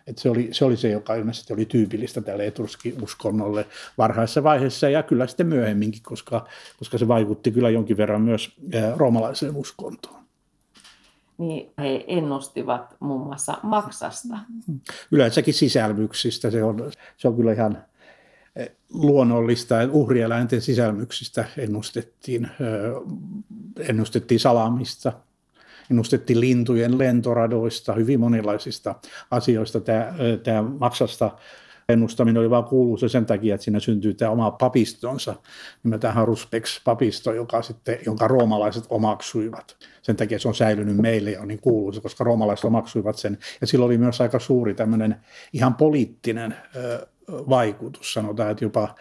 Et 0.07 0.19
se, 0.19 0.31
oli, 0.31 0.49
se 0.53 0.65
oli 0.65 0.77
se, 0.77 0.91
joka 0.91 1.15
ilmeisesti 1.15 1.53
oli 1.53 1.65
tyypillistä 1.65 2.21
tälle 2.21 2.47
etruski-uskonnolle 2.47 3.67
varhaisessa 3.99 4.43
vaiheessa 4.43 4.89
ja 4.89 5.03
kyllä 5.03 5.27
sitten 5.27 5.47
myöhemminkin, 5.47 6.03
koska, 6.03 6.49
koska 6.79 6.99
se 6.99 7.09
vaikutti 7.09 7.51
kyllä 7.51 7.71
jonkin 7.71 7.97
verran 7.97 8.23
myös 8.23 8.57
roomalaiseen 8.97 9.57
uskontoon. 9.57 10.25
Niin 11.39 11.73
he 11.79 12.05
ennustivat 12.07 12.97
muun 13.01 13.21
muassa 13.21 13.59
maksasta. 13.63 14.39
Yleensäkin 15.11 15.55
sisälmyksistä. 15.55 16.51
Se 16.51 16.65
on, 16.65 16.93
se 17.17 17.29
on 17.29 17.37
kyllä 17.37 17.53
ihan 17.53 17.85
luonnollista, 18.93 19.75
uhrieläinten 19.91 20.61
sisälmyksistä 20.61 21.45
ennustettiin, 21.59 22.49
ennustettiin 23.79 24.41
salamista, 24.41 25.13
ennustettiin 25.91 26.41
lintujen 26.41 26.99
lentoradoista, 26.99 27.93
hyvin 27.93 28.21
monenlaisista 28.21 28.95
asioista. 29.31 29.81
Tämä, 29.81 30.15
tämä 30.43 30.63
maksasta 30.63 31.31
ennustaminen 31.89 32.41
oli 32.41 32.51
vaan 32.51 32.65
kuuluisa 32.65 33.09
sen 33.09 33.27
takia, 33.27 33.55
että 33.55 33.65
siinä 33.65 33.81
syntyy 33.81 34.15
tämä 34.15 34.31
oma 34.31 34.51
papistonsa, 34.51 35.35
nimeltään 35.85 36.15
Haruspex 36.15 36.85
papisto, 36.85 37.33
joka 37.33 37.63
sitten, 37.63 37.99
jonka 38.07 38.29
roomalaiset 38.29 38.85
omaksuivat. 38.89 39.77
Sen 40.03 40.17
takia 40.17 40.39
se 40.39 40.49
on 40.49 40.55
säilynyt 40.55 40.97
meille 40.97 41.31
ja 41.31 41.41
on 41.41 41.49
niin 41.49 41.61
kuuluisa, 41.61 42.01
koska 42.01 42.25
roomalaiset 42.25 42.65
omaksuivat 42.65 43.19
sen. 43.19 43.39
Ja 43.61 43.67
sillä 43.67 43.85
oli 43.85 43.99
myös 43.99 44.21
aika 44.21 44.39
suuri 44.39 44.75
tämmöinen 44.75 45.17
ihan 45.53 45.75
poliittinen 45.75 46.57
vaikutus. 47.29 48.13
Sanotaan, 48.13 48.51
että 48.51 48.65
jopa 48.65 48.95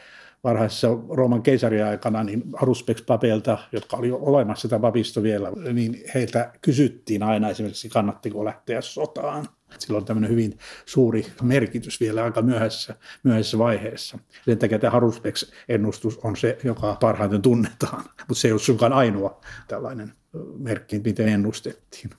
varhaisessa 0.43 0.87
Rooman 1.09 1.41
keisariaikana 1.41 2.23
niin 2.23 2.43
Aruspex 2.53 3.05
papelta, 3.05 3.57
jotka 3.71 3.97
oli 3.97 4.11
olemassa 4.11 4.61
sitä 4.61 4.79
papisto 4.79 5.23
vielä, 5.23 5.51
niin 5.73 6.01
heiltä 6.13 6.53
kysyttiin 6.61 7.23
aina 7.23 7.49
esimerkiksi 7.49 7.89
kannattiko 7.89 8.45
lähteä 8.45 8.81
sotaan. 8.81 9.47
Sillä 9.79 9.97
on 9.97 10.05
tämmöinen 10.05 10.31
hyvin 10.31 10.57
suuri 10.85 11.25
merkitys 11.41 11.99
vielä 11.99 12.23
aika 12.23 12.41
myöhäisessä, 12.41 12.95
myöhäisessä 13.23 13.57
vaiheessa. 13.57 14.17
Sen 14.45 14.57
takia 14.57 14.79
tämä 14.79 14.91
Haruspex-ennustus 14.91 16.19
on 16.23 16.35
se, 16.35 16.57
joka 16.63 16.97
parhaiten 17.01 17.41
tunnetaan, 17.41 18.03
mutta 18.03 18.41
se 18.41 18.47
ei 18.47 18.51
ole 18.51 18.59
suinkaan 18.59 18.93
ainoa 18.93 19.41
tällainen 19.67 20.13
merkki, 20.57 21.01
miten 21.05 21.27
ennustettiin. 21.27 22.09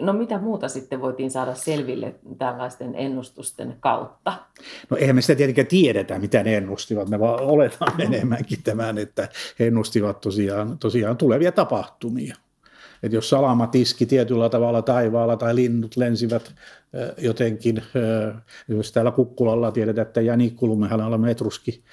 No 0.00 0.12
mitä 0.12 0.38
muuta 0.38 0.68
sitten 0.68 1.00
voitiin 1.00 1.30
saada 1.30 1.54
selville 1.54 2.14
tällaisten 2.38 2.94
ennustusten 2.94 3.76
kautta? 3.80 4.32
No 4.90 4.96
eihän 4.96 5.16
me 5.16 5.22
sitä 5.22 5.34
tietenkään 5.34 5.66
tiedetä, 5.66 6.18
mitä 6.18 6.42
ne 6.42 6.56
ennustivat. 6.56 7.08
Me 7.08 7.20
vaan 7.20 7.40
oletaan 7.40 8.00
enemmänkin 8.00 8.62
tämän, 8.64 8.98
että 8.98 9.28
he 9.58 9.66
ennustivat 9.66 10.20
tosiaan, 10.20 10.78
tosiaan 10.78 11.16
tulevia 11.16 11.52
tapahtumia. 11.52 12.36
Et 13.02 13.12
jos 13.12 13.30
salama 13.30 13.66
tiski 13.66 14.06
tietyllä 14.06 14.48
tavalla 14.48 14.82
taivaalla 14.82 15.36
tai 15.36 15.54
linnut 15.54 15.96
lensivät 15.96 16.54
jotenkin, 17.18 17.82
jos 18.68 18.92
täällä 18.92 19.10
Kukkulalla 19.10 19.72
tiedetään, 19.72 20.06
että 20.06 20.20
Jänikkulummehan 20.20 21.00
on 21.00 21.28
etruski 21.28 21.84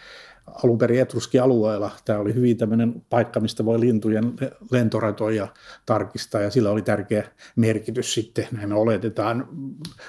alun 0.47 0.77
perin 0.77 1.01
Etruski-alueella. 1.01 1.91
Tämä 2.05 2.19
oli 2.19 2.33
hyvin 2.33 2.57
tämmöinen 2.57 3.05
paikka, 3.09 3.39
mistä 3.39 3.65
voi 3.65 3.79
lintujen 3.79 4.33
lentoratoja 4.71 5.47
tarkistaa 5.85 6.41
ja 6.41 6.51
sillä 6.51 6.71
oli 6.71 6.81
tärkeä 6.81 7.27
merkitys 7.55 8.13
sitten, 8.13 8.47
näin 8.51 8.69
me 8.69 8.75
oletetaan 8.75 9.47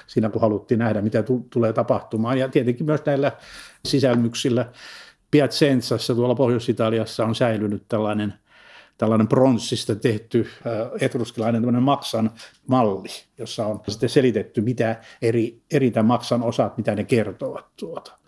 siinä, 0.06 0.28
kun 0.28 0.40
haluttiin 0.40 0.78
nähdä, 0.78 1.02
mitä 1.02 1.22
t- 1.22 1.50
tulee 1.50 1.72
tapahtumaan. 1.72 2.38
Ja 2.38 2.48
tietenkin 2.48 2.86
myös 2.86 3.00
näillä 3.06 3.32
sisälmyksillä 3.84 4.72
Piacenzassa 5.30 6.14
tuolla 6.14 6.34
Pohjois-Italiassa 6.34 7.24
on 7.24 7.34
säilynyt 7.34 7.82
tällainen 7.88 8.34
tällainen 8.98 9.28
pronssista 9.28 9.94
tehty 9.94 10.46
etruskilainen 11.00 11.82
maksan 11.82 12.30
malli, 12.66 13.08
jossa 13.38 13.66
on 13.66 13.80
sitten 13.88 14.08
selitetty, 14.08 14.60
mitä 14.60 15.00
eri, 15.22 15.62
eri 15.72 15.90
tämän 15.90 16.06
maksan 16.06 16.42
osat, 16.42 16.76
mitä 16.76 16.94
ne 16.94 17.04
kertovat 17.04 17.66
tuota. 17.76 18.18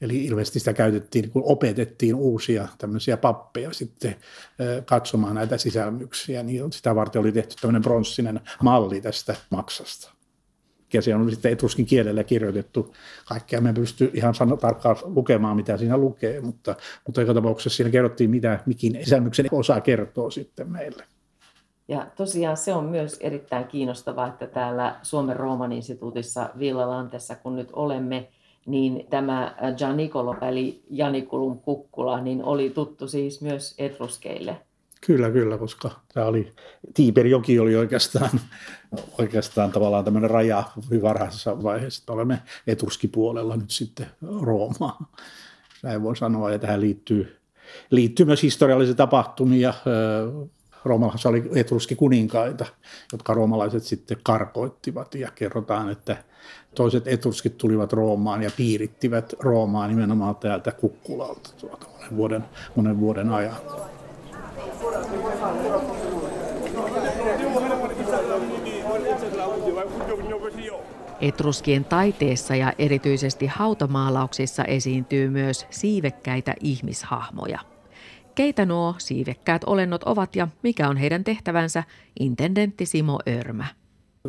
Eli 0.00 0.24
ilmeisesti 0.24 0.58
sitä 0.58 0.72
käytettiin, 0.72 1.30
kun 1.30 1.42
opetettiin 1.44 2.14
uusia 2.14 2.68
tämmöisiä 2.78 3.16
pappeja 3.16 3.72
sitten 3.72 4.16
katsomaan 4.84 5.34
näitä 5.34 5.58
sisälmyksiä, 5.58 6.42
niin 6.42 6.72
sitä 6.72 6.94
varten 6.94 7.20
oli 7.20 7.32
tehty 7.32 7.54
tämmöinen 7.60 7.82
pronssinen 7.82 8.40
malli 8.62 9.00
tästä 9.00 9.36
maksasta. 9.50 10.19
Ja 10.92 11.02
se 11.02 11.14
on 11.14 11.30
sitten 11.30 11.52
etruskin 11.52 11.86
kielellä 11.86 12.24
kirjoitettu. 12.24 12.94
Kaikkea 13.28 13.60
me 13.60 13.72
pysty 13.72 14.10
ihan 14.14 14.34
sano, 14.34 14.56
tarkkaan 14.56 14.96
lukemaan, 15.04 15.56
mitä 15.56 15.76
siinä 15.76 15.96
lukee, 15.96 16.40
mutta, 16.40 16.76
mutta 17.06 17.20
joka 17.20 17.34
tapauksessa 17.34 17.76
siinä 17.76 17.90
kerrottiin, 17.90 18.30
mitä 18.30 18.60
mikin 18.66 18.98
sisälmyksen 19.04 19.46
osa 19.52 19.80
kertoo 19.80 20.30
sitten 20.30 20.70
meille. 20.72 21.04
Ja 21.88 22.06
tosiaan 22.16 22.56
se 22.56 22.74
on 22.74 22.84
myös 22.84 23.18
erittäin 23.20 23.64
kiinnostavaa, 23.64 24.28
että 24.28 24.46
täällä 24.46 24.96
Suomen 25.02 25.36
Rooman 25.36 25.72
instituutissa 25.72 26.50
Villalantessa, 26.58 27.34
kun 27.34 27.56
nyt 27.56 27.68
olemme, 27.72 28.28
niin 28.66 29.06
tämä 29.10 29.56
Gianicolo 29.76 30.36
eli 30.42 30.82
Janikulum 30.90 31.58
kukkula 31.58 32.20
niin 32.20 32.44
oli 32.44 32.70
tuttu 32.70 33.08
siis 33.08 33.42
myös 33.42 33.74
etruskeille. 33.78 34.56
Kyllä, 35.06 35.30
kyllä, 35.30 35.58
koska 35.58 35.90
tämä 36.14 36.26
oli, 36.26 36.52
Tiiperjoki 36.94 37.58
oli 37.58 37.76
oikeastaan, 37.76 38.30
oikeastaan 39.18 39.72
tavallaan 39.72 40.04
tämmöinen 40.04 40.30
raja 40.30 40.64
hyvin 40.84 41.02
varhaisessa 41.02 41.62
vaiheessa, 41.62 42.12
olemme 42.12 42.42
etuskipuolella 42.66 43.56
nyt 43.56 43.70
sitten 43.70 44.06
Roomaa. 44.40 45.12
Näin 45.82 46.02
voi 46.02 46.16
sanoa, 46.16 46.50
ja 46.50 46.58
tähän 46.58 46.80
liittyy, 46.80 47.36
liittyy 47.90 48.26
myös 48.26 48.42
historiallisia 48.42 48.94
tapahtumia. 48.94 49.74
Roomalaisissa 50.84 51.28
oli 51.28 51.50
etruskikuninkaita, 51.54 52.66
jotka 53.12 53.34
roomalaiset 53.34 53.82
sitten 53.82 54.16
karkoittivat 54.22 55.14
ja 55.14 55.30
kerrotaan, 55.34 55.90
että 55.90 56.24
toiset 56.74 57.08
etruskit 57.08 57.58
tulivat 57.58 57.92
Roomaan 57.92 58.42
ja 58.42 58.50
piirittivät 58.56 59.34
Roomaa 59.38 59.88
nimenomaan 59.88 60.36
täältä 60.36 60.72
Kukkulalta 60.72 61.50
tuota 61.60 61.86
monen 61.92 62.16
vuoden, 62.16 62.44
monen 62.76 63.00
vuoden 63.00 63.30
ajan. 63.30 63.56
Etruskien 71.20 71.84
taiteessa 71.84 72.56
ja 72.56 72.72
erityisesti 72.78 73.46
hautamaalauksissa 73.46 74.64
esiintyy 74.64 75.30
myös 75.30 75.66
siivekkäitä 75.70 76.54
ihmishahmoja. 76.60 77.58
Keitä 78.34 78.66
nuo 78.66 78.94
siivekkäät 78.98 79.64
olennot 79.64 80.02
ovat 80.02 80.36
ja 80.36 80.48
mikä 80.62 80.88
on 80.88 80.96
heidän 80.96 81.24
tehtävänsä, 81.24 81.84
intendentti 82.20 82.86
Simo 82.86 83.18
Örmä. 83.28 83.66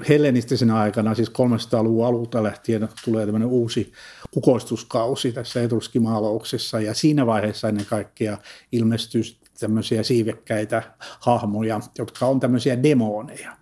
Hellenistisenä 0.09 0.75
aikana, 0.75 1.15
siis 1.15 1.29
300-luvun 1.29 2.05
alulta 2.05 2.43
lähtien, 2.43 2.89
tulee 3.05 3.25
tämmöinen 3.25 3.49
uusi 3.49 3.91
kukoistuskausi 4.31 5.31
tässä 5.31 5.63
etruskimaalauksessa 5.63 6.79
ja 6.79 6.93
siinä 6.93 7.25
vaiheessa 7.25 7.69
ennen 7.69 7.85
kaikkea 7.85 8.37
ilmestyy 8.71 9.21
tämmöisiä 9.59 10.03
siivekkäitä 10.03 10.83
hahmoja, 11.19 11.79
jotka 11.97 12.25
on 12.25 12.39
tämmöisiä 12.39 12.83
demoneja 12.83 13.60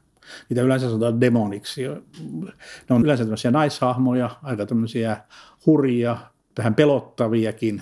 mitä 0.50 0.62
yleensä 0.62 0.88
sanotaan 0.88 1.22
demoniksi. 1.22 1.82
Ne 2.90 2.96
on 2.96 3.04
yleensä 3.04 3.24
tämmöisiä 3.24 3.52
naishahmoja, 3.52 4.30
aika 4.44 4.66
tämmöisiä 4.66 5.18
hurjia, 5.66 6.18
vähän 6.58 6.76
pelottaviakin. 6.76 7.82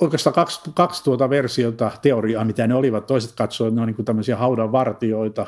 Oikeastaan 0.00 0.34
kaksi, 0.34 0.60
kaksi 0.74 1.04
tuota 1.04 1.30
versiota 1.30 1.90
teoriaa, 2.02 2.44
mitä 2.44 2.66
ne 2.66 2.74
olivat. 2.74 3.06
Toiset 3.06 3.32
katsoivat, 3.32 3.72
että 3.72 3.80
ne 3.80 3.82
on 3.82 3.94
niin 3.96 4.04
tämmöisiä 4.04 4.36
haudan 4.36 4.72
vartioita, 4.72 5.46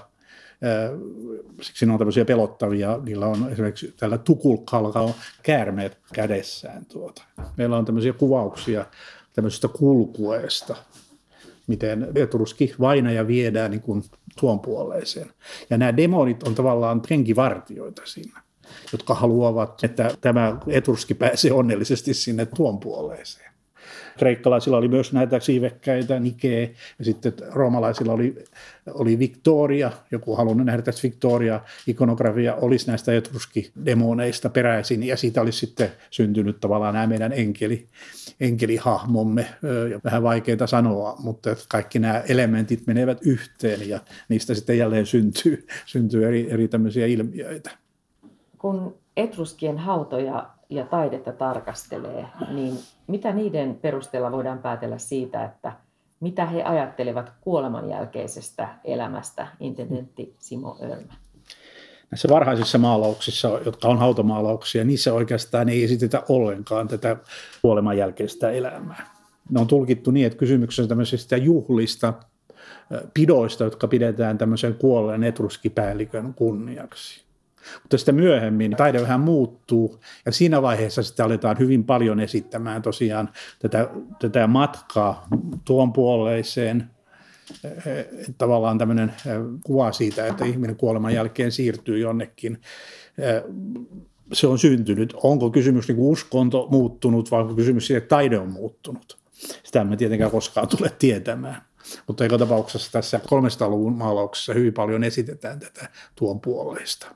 siksi 1.63 1.87
ne 1.87 1.93
on 1.93 1.99
tämmöisiä 1.99 2.25
pelottavia. 2.25 2.99
Niillä 3.03 3.27
on 3.27 3.49
esimerkiksi 3.53 3.95
tällä 3.97 4.19
tukulkalla 4.19 5.01
on 5.01 5.15
käärmeet 5.43 5.99
kädessään. 6.13 6.87
Tuota. 6.87 7.23
Meillä 7.57 7.77
on 7.77 7.85
tämmöisiä 7.85 8.13
kuvauksia 8.13 8.87
tämmöisestä 9.33 9.69
kulkueesta, 9.69 10.77
miten 11.67 12.09
etruski 12.15 12.75
vainaja 12.81 13.27
viedään 13.27 13.71
niin 13.71 13.83
kuin 13.83 14.05
tuon 14.41 14.61
puoleeseen. 14.61 15.31
Ja 15.71 15.79
nämä 15.79 15.97
demonit 15.97 16.43
on 16.43 16.55
tavallaan 16.55 17.03
henkivartioita 17.11 18.03
siinä, 18.05 18.43
jotka 18.93 19.15
haluavat, 19.15 19.85
että 19.85 20.11
tämä 20.21 20.57
etruski 20.67 21.15
pääsee 21.15 21.53
onnellisesti 21.53 22.15
sinne 22.15 22.47
tuon 22.47 22.81
puoleeseen. 22.81 23.46
Kreikkalaisilla 24.17 24.77
oli 24.77 24.89
myös 24.89 25.13
näitä 25.13 25.41
siivekkäitä, 25.41 26.21
Nikee, 26.21 26.75
ja 26.99 27.05
sitten 27.05 27.33
roomalaisilla 27.53 28.13
oli, 28.13 28.45
oli 28.95 29.19
Victoria, 29.19 29.91
joku 30.11 30.37
halunnut 30.37 30.67
nähdä 30.67 30.83
tässä 30.83 31.03
Victoria, 31.03 31.61
ikonografia 31.87 32.55
olisi 32.55 32.87
näistä 32.87 33.15
etruskidemoneista 33.15 34.49
peräisin, 34.49 35.03
ja 35.03 35.17
siitä 35.17 35.41
olisi 35.41 35.59
sitten 35.67 35.91
syntynyt 36.11 36.61
tavallaan 36.61 36.95
nämä 36.95 37.07
meidän 37.07 37.33
enkeli, 37.33 37.87
enkelihahmomme, 38.41 39.47
vähän 40.05 40.23
vaikeita 40.23 40.67
sanoa, 40.67 41.17
mutta 41.19 41.57
kaikki 41.69 41.99
nämä 41.99 42.23
elementit 42.29 42.87
menevät 42.87 43.19
yhteen, 43.23 43.89
ja 43.89 44.01
niistä 44.29 44.55
sitten 44.55 44.79
jälleen 44.79 45.07
syntyy, 45.07 45.67
syntyy 45.87 46.27
eri, 46.27 46.51
eri 46.51 46.69
tämmöisiä 46.69 47.07
ilmiöitä. 47.07 47.71
Kun 48.59 48.95
etruskien 49.17 49.79
hautoja 49.79 50.56
ja 50.71 50.85
taidetta 50.85 51.33
tarkastelee, 51.33 52.27
niin 52.51 52.79
mitä 53.07 53.33
niiden 53.33 53.79
perusteella 53.83 54.33
voidaan 54.33 54.59
päätellä 54.59 54.99
siitä, 54.99 55.45
että 55.45 55.73
mitä 56.21 56.47
he 56.47 56.63
ajattelevat 56.63 57.33
kuoleman 57.41 57.91
jälkeisestä 57.91 58.69
elämästä, 58.85 59.47
intendentti 59.61 60.35
Simo 60.39 60.79
Örmä? 60.83 61.15
Näissä 62.11 62.29
varhaisissa 62.29 62.79
maalauksissa, 62.79 63.61
jotka 63.65 63.89
on 63.89 63.99
hautamaalauksia, 63.99 64.85
niissä 64.85 65.15
oikeastaan 65.15 65.69
ei 65.69 65.85
esitetä 65.85 66.23
ollenkaan 66.29 66.89
tätä 66.89 67.17
kuoleman 67.63 67.99
jälkeistä 67.99 68.51
elämää. 68.51 69.11
Ne 69.51 69.61
on 69.61 69.67
tulkittu 69.67 70.11
niin, 70.11 70.27
että 70.27 70.39
kysymyksessä 70.39 70.89
tämmöisistä 70.89 71.37
juhlista, 71.37 72.15
pidoista, 73.15 73.65
jotka 73.65 73.89
pidetään 73.89 74.39
tämmöisen 74.39 74.75
kuolleen 74.75 75.25
etruskipäällikön 75.25 76.35
kunniaksi. 76.35 77.26
Mutta 77.83 77.99
sitten 77.99 78.15
myöhemmin 78.15 78.77
taide 78.77 79.03
vähän 79.03 79.21
muuttuu 79.21 80.01
ja 80.27 80.33
siinä 80.33 80.63
vaiheessa 80.63 81.03
sitten 81.03 81.27
aletaan 81.27 81.59
hyvin 81.59 81.85
paljon 81.85 82.21
esittämään 82.21 82.83
tosiaan 82.83 83.29
tätä, 83.59 83.89
tätä 84.21 84.47
matkaa 84.47 85.27
tuon 85.65 85.93
puoleiseen 85.93 86.91
eh, 87.65 88.07
tavallaan 88.39 88.79
tämmöinen 88.79 89.09
eh, 89.09 89.37
kuva 89.65 89.93
siitä, 89.93 90.27
että 90.27 90.45
ihminen 90.45 90.77
kuoleman 90.77 91.15
jälkeen 91.15 91.53
siirtyy 91.53 91.99
jonnekin. 91.99 92.61
Eh, 93.19 93.43
se 94.33 94.47
on 94.47 94.59
syntynyt. 94.59 95.15
Onko 95.23 95.51
kysymys 95.51 95.89
niin 95.89 95.99
uskonto 95.99 96.69
muuttunut 96.71 97.31
vai 97.31 97.41
onko 97.41 97.55
kysymys 97.55 97.87
siitä, 97.87 97.99
että 97.99 98.09
taide 98.17 98.39
on 98.39 98.53
muuttunut? 98.53 99.19
Sitä 99.65 99.81
emme 99.81 99.97
tietenkään 99.97 100.31
koskaan 100.31 100.69
tule 100.69 100.93
tietämään. 100.99 101.63
Mutta 102.07 102.25
joka 102.25 102.39
tapauksessa 102.39 102.93
tässä 102.93 103.19
300-luvun 103.19 103.97
maalauksessa 103.97 104.55
hyvin 104.55 104.73
paljon 104.73 105.05
esitetään 105.05 105.61
tätä 105.61 105.89
tuon 106.17 106.41
puoleista 106.41 107.16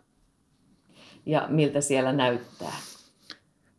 ja 1.30 1.46
miltä 1.48 1.80
siellä 1.80 2.12
näyttää? 2.12 2.72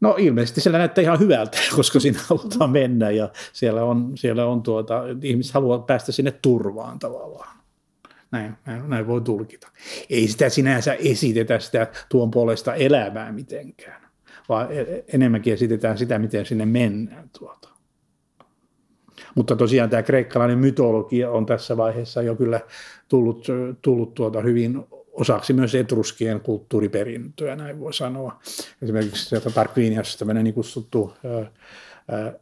No 0.02 0.16
ilmeisesti 0.20 0.62
siellä 0.62 0.78
näyttää 0.78 1.02
ihan 1.02 1.20
hyvältä, 1.20 1.58
koska 1.76 2.00
siinä 2.00 2.20
halutaan 2.28 2.70
mennä 2.70 3.10
ja 3.10 3.30
siellä 3.54 3.84
on, 3.84 4.12
siellä 4.16 4.46
on 4.46 4.64
tuota, 4.64 5.04
ihmiset 5.22 5.54
haluaa 5.54 5.80
päästä 5.80 6.12
sinne 6.12 6.32
turvaan 6.32 7.00
tavallaan. 7.00 7.58
Näin, 8.32 8.54
näin, 8.88 9.08
voi 9.08 9.22
tulkita. 9.22 9.68
Ei 10.10 10.28
sitä 10.28 10.50
sinänsä 10.50 10.94
esitetä 10.94 11.60
sitä 11.60 11.88
tuon 12.10 12.32
puolesta 12.32 12.76
elämää 12.76 13.32
mitenkään, 13.32 14.02
vaan 14.50 14.68
e, 14.72 15.04
enemmänkin 15.14 15.54
esitetään 15.54 15.98
sitä, 15.98 16.20
miten 16.20 16.46
sinne 16.46 16.66
mennään. 16.66 17.30
Tuota. 17.40 17.70
Mutta 19.36 19.56
tosiaan 19.56 19.90
tämä 19.90 20.04
kreikkalainen 20.04 20.58
mytologia 20.58 21.32
on 21.32 21.46
tässä 21.46 21.78
vaiheessa 21.78 22.22
jo 22.22 22.36
kyllä 22.36 22.60
tullut, 23.08 23.48
tullut 23.82 24.14
tuota 24.14 24.42
hyvin 24.42 24.86
osaksi 25.12 25.54
myös 25.54 25.76
etruskien 25.76 26.42
kulttuuriperintöä, 26.42 27.56
näin 27.56 27.80
voi 27.80 27.94
sanoa. 27.94 28.40
Esimerkiksi 28.82 29.26
sieltä 29.26 29.50
Tarquiniassa 29.50 30.20
tämmöinen 30.20 30.44
niin 30.44 30.54
kutsuttu 30.54 31.14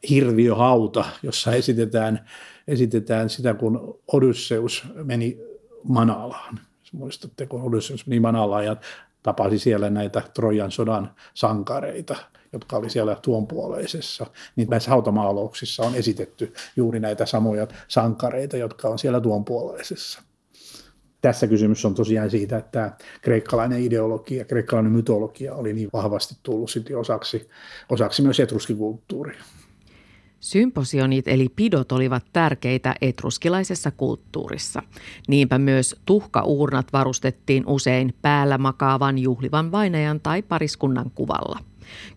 hirviöhauta, 0.09 1.05
jossa 1.23 1.51
esitetään, 1.51 2.29
esitetään 2.67 3.29
sitä, 3.29 3.53
kun 3.53 3.99
Odysseus 4.13 4.83
meni 5.03 5.37
Manalaan. 5.83 6.59
Muistatte, 6.93 7.45
kun 7.45 7.61
Odysseus 7.61 8.07
meni 8.07 8.19
Manalaan 8.19 8.65
ja 8.65 8.75
tapasi 9.23 9.59
siellä 9.59 9.89
näitä 9.89 10.21
Trojan 10.33 10.71
sodan 10.71 11.11
sankareita, 11.33 12.15
jotka 12.53 12.77
oli 12.77 12.89
siellä 12.89 13.17
tuonpuoleisessa, 13.21 14.25
niin 14.55 14.69
näissä 14.69 14.91
hautamaalouksissa 14.91 15.83
on 15.83 15.95
esitetty 15.95 16.53
juuri 16.75 16.99
näitä 16.99 17.25
samoja 17.25 17.67
sankareita, 17.87 18.57
jotka 18.57 18.87
on 18.87 18.99
siellä 18.99 19.21
tuonpuoleisessa 19.21 20.21
tässä 21.21 21.47
kysymys 21.47 21.85
on 21.85 21.95
tosiaan 21.95 22.29
siitä, 22.29 22.57
että 22.57 22.91
kreikkalainen 23.21 23.83
ideologia, 23.83 24.45
kreikkalainen 24.45 24.91
mytologia 24.91 25.55
oli 25.55 25.73
niin 25.73 25.89
vahvasti 25.93 26.35
tullut 26.43 26.71
sitten 26.71 26.97
osaksi, 26.97 27.49
osaksi 27.89 28.21
myös 28.21 28.39
etruskikulttuuria. 28.39 29.43
Symposionit 30.39 31.27
eli 31.27 31.49
pidot 31.55 31.91
olivat 31.91 32.23
tärkeitä 32.33 32.95
etruskilaisessa 33.01 33.91
kulttuurissa. 33.91 34.83
Niinpä 35.27 35.57
myös 35.57 35.95
tuhkauurnat 36.05 36.93
varustettiin 36.93 37.63
usein 37.67 38.13
päällä 38.21 38.57
makaavan 38.57 39.17
juhlivan 39.17 39.71
vainajan 39.71 40.19
tai 40.19 40.41
pariskunnan 40.41 41.11
kuvalla. 41.15 41.59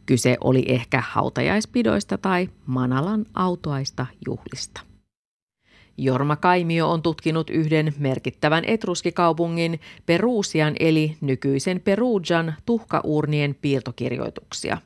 Kyse 0.06 0.36
oli 0.40 0.64
ehkä 0.68 1.02
hautajaispidoista 1.06 2.18
tai 2.18 2.48
Manalan 2.66 3.26
autoaista 3.34 4.06
juhlista. 4.26 4.91
Jorma 5.96 6.36
Kaimio 6.36 6.90
on 6.90 7.02
tutkinut 7.02 7.50
yhden 7.50 7.94
merkittävän 7.98 8.64
etruskikaupungin 8.64 9.80
Perusian 10.06 10.74
eli 10.80 11.16
nykyisen 11.20 11.80
Perugian 11.80 12.54
tuhkaurnien 12.66 13.56
piirtokirjoituksia. 13.62 14.78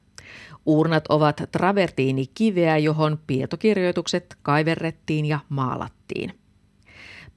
Urnat 0.66 1.04
ovat 1.08 1.42
travertiinikiveä, 1.52 2.78
johon 2.78 3.18
piirtokirjoitukset 3.26 4.36
kaiverrettiin 4.42 5.26
ja 5.26 5.38
maalattiin. 5.48 6.32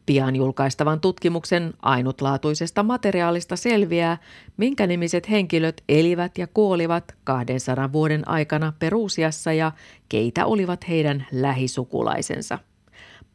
Pian 0.06 0.36
julkaistavan 0.36 1.00
tutkimuksen 1.00 1.74
ainutlaatuisesta 1.82 2.84
materiaalista 2.84 3.56
selviää, 3.56 4.18
minkä 4.58 4.88
nimiset 4.88 5.30
henkilöt 5.30 5.84
elivät 5.90 6.38
ja 6.38 6.48
kuolivat 6.48 7.16
200 7.24 7.92
vuoden 7.92 8.28
aikana 8.28 8.74
Perusiassa 8.80 9.54
ja 9.54 9.72
keitä 10.10 10.46
olivat 10.46 10.90
heidän 10.90 11.26
lähisukulaisensa– 11.32 12.60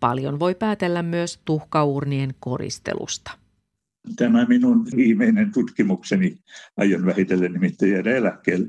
Paljon 0.05 0.39
voi 0.39 0.55
päätellä 0.55 1.03
myös 1.03 1.41
tuhkaurnien 1.45 2.35
koristelusta. 2.41 3.31
Tämä 4.17 4.47
minun 4.47 4.87
viimeinen 4.97 5.53
tutkimukseni, 5.53 6.39
aion 6.77 7.07
vähitellen 7.07 7.53
nimittäin 7.53 7.93
jäädä 7.93 8.17
eläkkeelle 8.17 8.69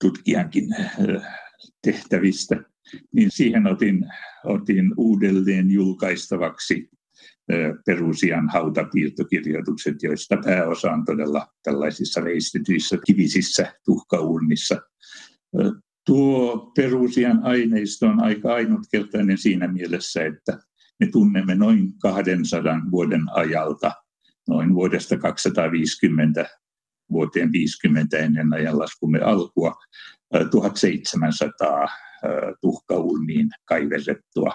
tutkijankin 0.00 0.72
äh, 0.72 0.88
tehtävistä, 1.82 2.56
niin 3.12 3.30
siihen 3.30 3.66
otin, 3.66 4.06
otin 4.44 4.92
uudelleen 4.96 5.70
julkaistavaksi 5.70 6.90
äh, 7.52 7.58
Perusian 7.86 8.48
hautapiirtokirjoitukset, 8.48 10.02
joista 10.02 10.36
pääosa 10.44 10.90
on 10.90 11.04
todella 11.04 11.46
tällaisissa 11.62 12.24
veistetyissä 12.24 12.98
kivisissä 13.06 13.74
tuhkaurnissa. 13.84 14.80
Tuo 16.06 16.72
Perusian 16.76 17.40
aineisto 17.42 18.06
on 18.06 18.22
aika 18.22 18.54
ainutkertainen 18.54 19.38
siinä 19.38 19.68
mielessä, 19.68 20.24
että 20.24 20.58
me 21.00 21.06
tunnemme 21.06 21.54
noin 21.54 21.98
200 21.98 22.80
vuoden 22.90 23.22
ajalta, 23.34 23.92
noin 24.48 24.74
vuodesta 24.74 25.18
250 25.18 26.46
vuoteen 27.10 27.52
50 27.52 28.18
ennen 28.18 28.52
ajanlaskumme 28.52 29.20
alkua, 29.20 29.74
1700 30.50 31.86
tuhkaulniin 32.60 33.48
kaiverrettua 33.64 34.52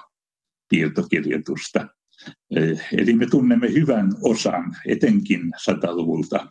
piirtokirjoitusta. 0.70 1.88
Eli 2.98 3.14
me 3.14 3.26
tunnemme 3.26 3.74
hyvän 3.74 4.12
osan, 4.24 4.76
etenkin 4.88 5.42
sataluvulta 5.64 6.48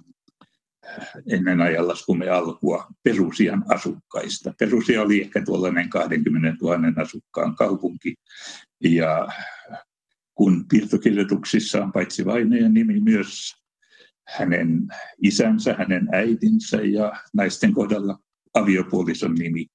ennen 1.31 1.61
ajanlaskumme 1.61 2.29
alkua 2.29 2.87
Perusian 3.03 3.65
asukkaista. 3.69 4.55
Perusia 4.59 5.03
oli 5.03 5.21
ehkä 5.21 5.45
tuollainen 5.45 5.91
20 5.91 6.57
000 6.63 7.03
asukkaan 7.03 7.57
kaupunki 7.57 8.15
ja 8.85 9.29
kun 10.35 10.65
piirtokirjoituksissa 10.69 11.85
on 11.85 11.93
paitsi 11.93 12.25
vainajan 12.25 12.75
nimi 12.75 13.01
myös 13.01 13.55
hänen 14.29 14.89
isänsä, 15.23 15.75
hänen 15.79 16.09
äitinsä 16.13 16.77
ja 16.77 17.13
naisten 17.35 17.73
kohdalla 17.73 18.19
aviopuolison 18.55 19.35
nimi, 19.35 19.67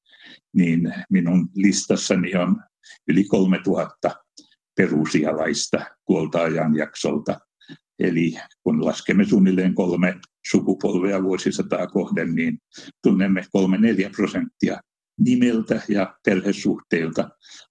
niin 0.54 0.93
minun 1.10 1.49
listassani 1.56 2.36
on 2.36 2.62
yli 3.08 3.23
3000 3.23 4.12
perusialaista 4.78 5.86
tuolta 6.08 6.41
ajanjaksolta. 6.41 7.39
Eli 8.00 8.34
kun 8.64 8.86
laskemme 8.86 9.26
suunnilleen 9.26 9.76
kolme 9.76 10.20
sukupolvea 10.52 11.24
vuosisataa 11.24 11.88
kohden, 11.88 12.36
niin 12.36 12.58
tunnemme 13.04 13.46
kolme 13.52 13.78
neljä 13.78 14.10
prosenttia 14.10 14.82
nimeltä 15.20 15.82
ja 15.90 16.16
perhesuhteilta, 16.26 17.30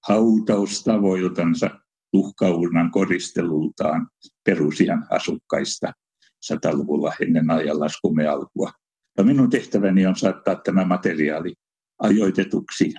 hautaustavoiltansa, 0.08 1.70
tuhkaurnan 2.12 2.90
koristelultaan 2.90 4.08
perusian 4.44 5.06
asukkaista 5.10 5.92
sataluvulla 6.40 7.12
ennen 7.20 7.50
ajanlaskumme 7.50 8.26
alkua. 8.26 8.72
Ja 9.18 9.24
minun 9.24 9.50
tehtäväni 9.50 10.06
on 10.06 10.16
saattaa 10.16 10.54
tämä 10.54 10.84
materiaali 10.84 11.54
ajoitetuksi 11.98 12.94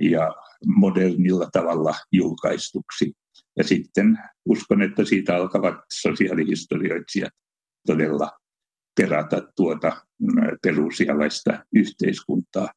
ja 0.00 0.34
modernilla 0.66 1.48
tavalla 1.52 1.94
julkaistuksi. 2.12 3.12
Ja 3.56 3.64
sitten 3.64 4.18
uskon, 4.44 4.82
että 4.82 5.04
siitä 5.04 5.36
alkavat 5.36 5.74
sosiaalihistorioitsijat 5.92 7.32
todella 7.86 8.30
perata 8.96 9.42
tuota 9.56 10.06
perusialaista 10.62 11.64
yhteiskuntaa. 11.74 12.68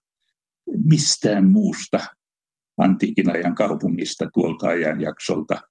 Mistään 0.86 1.52
muusta 1.52 2.00
antiikin 2.78 3.32
ajan 3.32 3.56
kaupungista 3.56 4.30
tuolta 4.34 4.68
ajan 4.68 5.02
jaksolta 5.02 5.62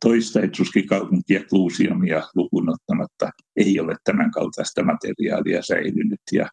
toista 0.00 0.40
etruskikaupunkia 0.40 1.40
Clusiumia 1.40 2.22
lukuun 2.34 2.70
ottamatta 2.70 3.30
ei 3.56 3.80
ole 3.80 3.96
tämän 4.04 4.30
kaltaista 4.30 4.82
materiaalia 4.82 5.62
säilynyt 5.62 6.20
ja 6.32 6.48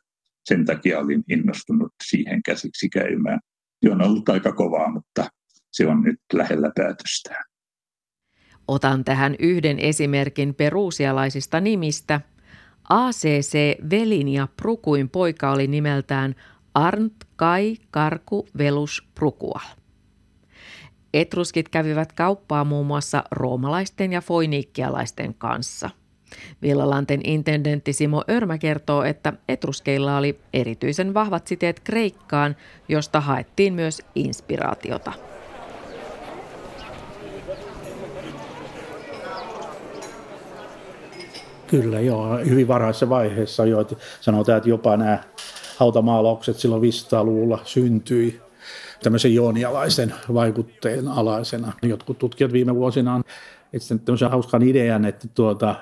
sen 0.46 0.66
takia 0.66 1.00
olin 1.00 1.24
innostunut 1.30 1.94
siihen 2.04 2.44
käsiksi 2.44 2.90
käymään. 2.90 3.40
Se 3.86 3.92
on 3.92 4.02
ollut 4.02 4.30
aika 4.30 4.52
kovaa, 4.52 4.92
mutta 4.92 5.30
se 5.72 5.88
on 5.88 6.02
nyt 6.02 6.20
lähellä 6.34 6.72
päätöstään. 6.76 7.46
Otan 8.68 9.04
tähän 9.04 9.36
yhden 9.40 9.80
esimerkin 9.80 10.56
perusialaisista 10.56 11.60
nimistä. 11.60 12.22
ACC 12.90 13.80
Velin 13.90 14.28
ja 14.28 14.48
Prukuin 14.58 15.10
poika 15.10 15.52
oli 15.52 15.68
nimeltään 15.68 16.36
Arnt 16.74 17.14
Kai 17.36 17.76
Karku 17.92 18.48
Velus 18.58 19.08
Prukual. 19.16 19.66
Etruskit 21.14 21.70
kävivät 21.70 22.14
kauppaa 22.14 22.64
muun 22.64 22.88
muassa 22.88 23.24
roomalaisten 23.32 24.14
ja 24.14 24.22
foiniikkialaisten 24.22 25.34
kanssa. 25.34 25.90
Villalanten 26.62 27.22
intendentti 27.24 27.94
Simo 27.94 28.24
Örmä 28.30 28.58
kertoo, 28.58 29.04
että 29.04 29.34
etruskeilla 29.48 30.18
oli 30.18 30.40
erityisen 30.54 31.14
vahvat 31.14 31.48
siteet 31.48 31.80
Kreikkaan, 31.80 32.56
josta 32.90 33.22
haettiin 33.22 33.74
myös 33.74 34.02
inspiraatiota. 34.16 35.14
Kyllä 41.68 42.00
joo, 42.00 42.38
hyvin 42.38 42.68
varhaisessa 42.68 43.10
vaiheessa 43.10 43.66
jo. 43.66 43.82
Että 43.82 43.96
sanotaan, 44.22 44.58
että 44.58 44.70
jopa 44.70 44.98
nämä 44.98 45.20
hautamaalaukset 45.78 46.58
silloin 46.58 46.82
500-luvulla 46.82 47.60
syntyi 47.64 48.42
tämmöisen 49.04 49.36
joonialaisen 49.36 50.14
vaikutteen 50.34 51.08
alaisena. 51.08 51.74
Jotkut 51.84 52.18
tutkijat 52.18 52.54
viime 52.54 52.76
vuosina 52.76 53.16
on 53.16 53.24
etsinyt 53.74 54.06
tämmöisen 54.06 54.32
hauskan 54.32 54.62
idean, 54.62 55.06
että 55.06 55.28
tuota, 55.36 55.76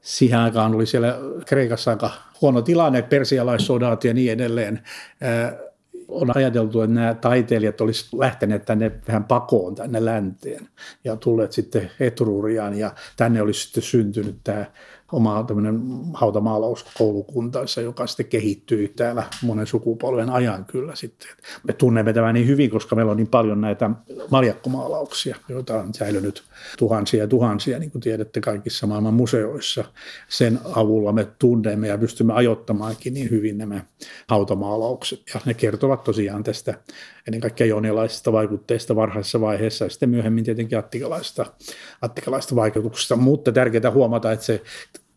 siihen 0.00 0.38
aikaan 0.38 0.74
oli 0.74 0.86
siellä 0.86 1.18
Kreikassa 1.46 1.90
aika 1.90 2.10
huono 2.40 2.62
tilanne, 2.62 3.02
persialaissodat 3.02 4.04
ja 4.04 4.14
niin 4.14 4.32
edelleen. 4.32 4.82
On 6.08 6.36
ajateltu, 6.36 6.80
että 6.82 6.94
nämä 6.94 7.14
taiteilijat 7.14 7.80
olisivat 7.80 8.20
lähteneet 8.20 8.64
tänne 8.64 8.92
vähän 9.08 9.24
pakoon 9.24 9.74
tänne 9.74 10.04
länteen 10.04 10.68
ja 11.04 11.16
tulleet 11.16 11.52
sitten 11.52 11.90
Etruriaan 12.00 12.78
ja 12.78 12.92
tänne 13.16 13.42
olisi 13.42 13.64
sitten 13.64 13.82
syntynyt 13.82 14.36
tämä 14.44 14.64
oma 15.12 15.42
tämmöinen 15.42 15.82
hautamaalauskoulukuntansa, 16.14 17.80
joka 17.80 18.06
sitten 18.06 18.26
kehittyy 18.26 18.88
täällä 18.88 19.22
monen 19.42 19.66
sukupolven 19.66 20.30
ajan 20.30 20.64
kyllä 20.64 20.94
sitten. 20.94 21.28
Me 21.66 21.72
tunnemme 21.72 22.12
tämän 22.12 22.34
niin 22.34 22.46
hyvin, 22.46 22.70
koska 22.70 22.96
meillä 22.96 23.10
on 23.10 23.16
niin 23.16 23.26
paljon 23.28 23.60
näitä 23.60 23.90
maljakkomaalauksia, 24.30 25.36
joita 25.48 25.80
on 25.80 25.94
säilynyt 25.94 26.42
tuhansia 26.78 27.22
ja 27.22 27.28
tuhansia, 27.28 27.78
niin 27.78 27.90
kuin 27.90 28.02
tiedätte 28.02 28.40
kaikissa 28.40 28.86
maailman 28.86 29.14
museoissa. 29.14 29.84
Sen 30.28 30.58
avulla 30.74 31.12
me 31.12 31.28
tunnemme 31.38 31.88
ja 31.88 31.98
pystymme 31.98 32.32
ajoittamaankin 32.32 33.14
niin 33.14 33.30
hyvin 33.30 33.58
nämä 33.58 33.80
hautamaalaukset. 34.28 35.22
Ja 35.34 35.40
ne 35.44 35.54
kertovat 35.54 36.04
tosiaan 36.04 36.44
tästä 36.44 36.74
ennen 37.28 37.40
kaikkea 37.40 37.66
joonialaisista 37.66 38.32
vaikutteista 38.32 38.96
varhaisessa 38.96 39.40
vaiheessa 39.40 39.84
ja 39.84 39.90
sitten 39.90 40.10
myöhemmin 40.10 40.44
tietenkin 40.44 40.78
attikalaista, 40.78 41.46
attikalaista 42.02 42.56
vaikutuksista. 42.56 43.16
Mutta 43.16 43.52
tärkeää 43.52 43.90
huomata, 43.90 44.32
että 44.32 44.44
se 44.44 44.62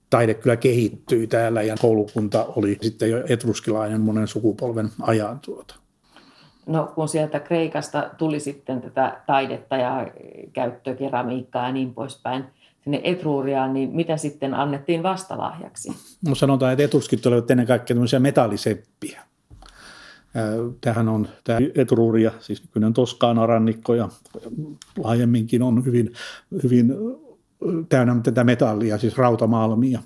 taide 0.10 0.34
kyllä 0.34 0.56
kehittyy 0.56 1.28
täällä 1.28 1.62
ja 1.62 1.76
koulukunta 1.82 2.46
oli 2.56 2.78
sitten 2.82 3.10
jo 3.10 3.24
etruskilainen 3.30 4.02
monen 4.02 4.28
sukupolven 4.28 4.90
ajan 5.02 5.40
tuota. 5.40 5.76
No 6.66 6.92
kun 6.96 7.10
sieltä 7.10 7.40
Kreikasta 7.40 8.10
tuli 8.18 8.40
sitten 8.40 8.82
tätä 8.82 9.22
taidetta 9.28 9.78
ja 9.78 10.08
käyttökeramiikkaa 10.54 11.66
ja 11.66 11.72
niin 11.72 11.94
poispäin 11.94 12.44
sinne 12.84 13.02
Etruuriaan, 13.04 13.74
niin 13.74 13.90
mitä 13.90 14.18
sitten 14.18 14.54
annettiin 14.54 15.04
vastalahjaksi? 15.04 15.92
No 16.28 16.36
sanotaan, 16.36 16.72
että 16.72 16.84
etruskit 16.84 17.26
olivat 17.26 17.52
ennen 17.52 17.68
kaikkea 17.68 17.96
tämmöisiä 17.96 18.20
metalliseppiä. 18.20 19.22
Tähän 20.82 21.10
on 21.10 21.28
tämä 21.44 21.60
Etruuria, 21.76 22.32
siis 22.40 22.62
nykyinen 22.64 22.94
Toskaana 22.94 23.46
rannikko 23.46 23.94
ja 23.94 24.10
laajemminkin 24.98 25.64
on 25.64 25.86
hyvin, 25.86 26.14
hyvin 26.64 26.94
täynnä 27.90 28.16
tätä 28.24 28.44
metallia, 28.44 28.98
siis 28.98 29.18
rautamalmia. 29.18 30.00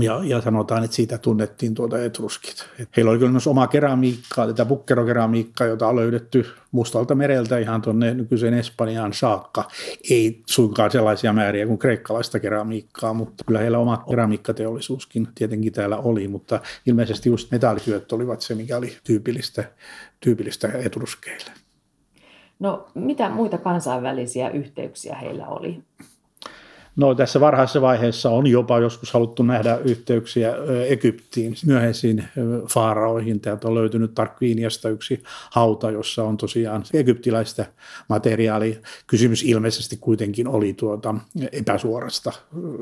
Ja, 0.00 0.20
ja 0.24 0.40
sanotaan, 0.40 0.84
että 0.84 0.96
siitä 0.96 1.18
tunnettiin 1.18 1.74
tuota 1.74 2.04
etruskit. 2.04 2.66
Et 2.78 2.88
heillä 2.96 3.10
oli 3.10 3.18
kyllä 3.18 3.32
myös 3.32 3.46
oma 3.46 3.66
keramiikkaa, 3.66 4.46
tätä 4.46 4.64
pukkerokeramiikkaa, 4.64 5.66
jota 5.66 5.88
on 5.88 5.96
löydetty 5.96 6.46
Mustalta 6.72 7.14
mereltä 7.14 7.58
ihan 7.58 7.82
tuonne 7.82 8.14
nykyiseen 8.14 8.54
Espanjaan 8.54 9.12
saakka. 9.12 9.64
Ei 10.10 10.42
suinkaan 10.46 10.90
sellaisia 10.90 11.32
määriä 11.32 11.66
kuin 11.66 11.78
kreikkalaista 11.78 12.40
keramiikkaa, 12.40 13.14
mutta 13.14 13.44
kyllä 13.44 13.60
heillä 13.60 13.78
oma 13.78 14.04
keramiikkateollisuuskin 14.10 15.28
tietenkin 15.34 15.72
täällä 15.72 15.96
oli, 15.96 16.28
mutta 16.28 16.60
ilmeisesti 16.86 17.28
just 17.28 17.50
metallityöt 17.50 18.12
olivat 18.12 18.40
se, 18.40 18.54
mikä 18.54 18.76
oli 18.76 18.96
tyypillistä, 19.04 19.64
tyypillistä 20.20 20.68
etruskeille. 20.68 21.50
No 22.58 22.88
mitä 22.94 23.28
muita 23.28 23.58
kansainvälisiä 23.58 24.50
yhteyksiä 24.50 25.14
heillä 25.14 25.46
oli? 25.46 25.82
No 26.96 27.14
tässä 27.14 27.40
varhaisessa 27.40 27.80
vaiheessa 27.80 28.30
on 28.30 28.46
jopa 28.46 28.78
joskus 28.78 29.12
haluttu 29.12 29.42
nähdä 29.42 29.78
yhteyksiä 29.84 30.52
Egyptiin, 30.88 31.54
myöhäisiin 31.66 32.24
faaraoihin. 32.68 33.40
Täältä 33.40 33.68
on 33.68 33.74
löytynyt 33.74 34.14
Tarkviiniasta 34.14 34.88
yksi 34.88 35.22
hauta, 35.50 35.90
jossa 35.90 36.24
on 36.24 36.36
tosiaan 36.36 36.82
egyptiläistä 36.94 37.66
materiaalia. 38.08 38.76
Kysymys 39.06 39.42
ilmeisesti 39.42 39.96
kuitenkin 40.00 40.48
oli 40.48 40.72
tuota 40.72 41.14
epäsuorasta, 41.52 42.32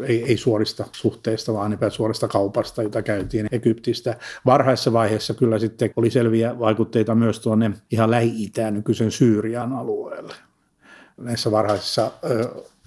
ei, 0.06 0.24
ei 0.24 0.36
suorista 0.36 0.84
suhteista, 0.92 1.52
vaan 1.52 1.72
epäsuorasta 1.72 2.28
kaupasta, 2.28 2.82
jota 2.82 3.02
käytiin 3.02 3.46
Egyptistä. 3.52 4.16
Varhaisessa 4.46 4.92
vaiheessa 4.92 5.34
kyllä 5.34 5.58
sitten 5.58 5.90
oli 5.96 6.10
selviä 6.10 6.58
vaikutteita 6.58 7.14
myös 7.14 7.40
tuonne 7.40 7.70
ihan 7.90 8.10
Lähi-Itään, 8.10 8.74
nykyisen 8.74 9.10
Syyrian 9.10 9.72
alueelle 9.72 10.34
näissä 11.16 11.50
varhaisissa 11.50 12.10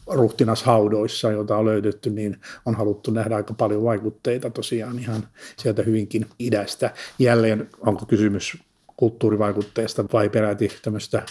ruhtinashaudoissa, 0.08 1.32
joita 1.32 1.58
on 1.58 1.65
löydetty, 1.65 2.10
niin 2.10 2.38
on 2.65 2.76
haluttu 2.76 3.12
nähdä 3.12 3.36
aika 3.36 3.54
paljon 3.54 3.84
vaikutteita 3.84 4.50
tosiaan 4.50 5.00
ihan 5.00 5.28
sieltä 5.58 5.84
hyvinkin 5.84 6.26
idästä. 6.39 6.93
Jälleen 7.20 7.70
onko 7.82 8.06
kysymys 8.06 8.58
kulttuurivaikutteesta 8.98 10.06
vai 10.13 10.30
peräti 10.30 10.72
tämmöistä 10.82 11.24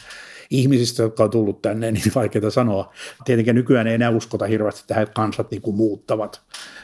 ihmisistä, 0.50 1.02
jotka 1.02 1.24
on 1.24 1.30
tullut 1.30 1.62
tänne, 1.62 1.92
niin 1.92 2.12
vaikeaa 2.14 2.50
sanoa. 2.50 2.92
Tietenkin 3.24 3.54
nykyään 3.54 3.86
ei 3.86 3.94
enää 3.94 4.10
uskota 4.10 4.46
hirveästi 4.46 4.84
tähän, 4.86 5.02
että 5.02 5.12
kansat 5.12 5.50
niin 5.50 5.62
kuin 5.62 5.76
muuttavat. 5.76 6.42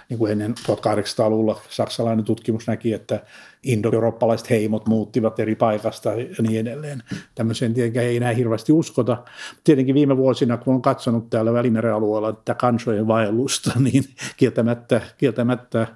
Niin 0.09 0.19
kuin 0.19 0.33
ennen 0.33 0.55
1800-luvulla 0.69 1.61
saksalainen 1.69 2.25
tutkimus 2.25 2.67
näki, 2.67 2.93
että 2.93 3.21
indo-eurooppalaiset 3.63 4.51
heimot 4.51 4.87
muuttivat 4.87 5.41
eri 5.41 5.55
paikasta 5.55 6.13
ja 6.13 6.43
niin 6.43 6.67
edelleen. 6.67 7.03
Tämmöiseen 7.35 7.75
tietenkään 7.75 8.07
ei 8.07 8.17
enää 8.17 8.33
hirveästi 8.33 8.73
uskota. 8.73 9.25
Tietenkin 9.65 9.95
viime 9.95 10.17
vuosina, 10.17 10.57
kun 10.57 10.75
on 10.75 10.83
katsonut 10.83 11.31
täällä 11.31 11.53
Välimeren 11.53 11.95
alueella 11.95 12.33
tätä 12.33 12.55
kansojen 12.55 13.07
vaellusta, 13.07 13.73
niin 13.93 14.05
kieltämättä, 14.37 15.01
kieltämättä 15.19 15.87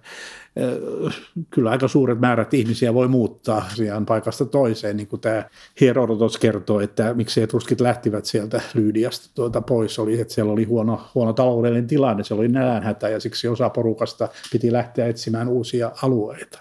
kyllä 1.50 1.70
aika 1.70 1.88
suuret 1.88 2.20
määrät 2.20 2.54
ihmisiä 2.54 2.94
voi 2.94 3.08
muuttaa 3.08 3.68
sijaan 3.74 4.06
paikasta 4.06 4.44
toiseen, 4.44 4.96
niin 4.96 5.06
kuin 5.06 5.20
tämä 5.20 5.44
Herodotos 5.80 6.38
kertoo, 6.38 6.80
että 6.80 7.14
miksi 7.14 7.42
etruskit 7.42 7.80
lähtivät 7.80 8.24
sieltä 8.24 8.60
Lyydiasta 8.74 9.30
tuota 9.34 9.60
pois, 9.60 9.98
oli, 9.98 10.20
että 10.20 10.34
siellä 10.34 10.52
oli 10.52 10.64
huono, 10.64 11.00
huono 11.14 11.32
taloudellinen 11.32 11.86
tilanne, 11.86 12.24
se 12.24 12.34
oli 12.34 12.48
nälänhätä 12.48 13.08
ja 13.08 13.20
siksi 13.20 13.48
osa 13.48 13.70
porukasta 13.70 14.28
piti 14.52 14.72
lähteä 14.72 15.06
etsimään 15.06 15.48
uusia 15.48 15.92
alueita. 16.02 16.60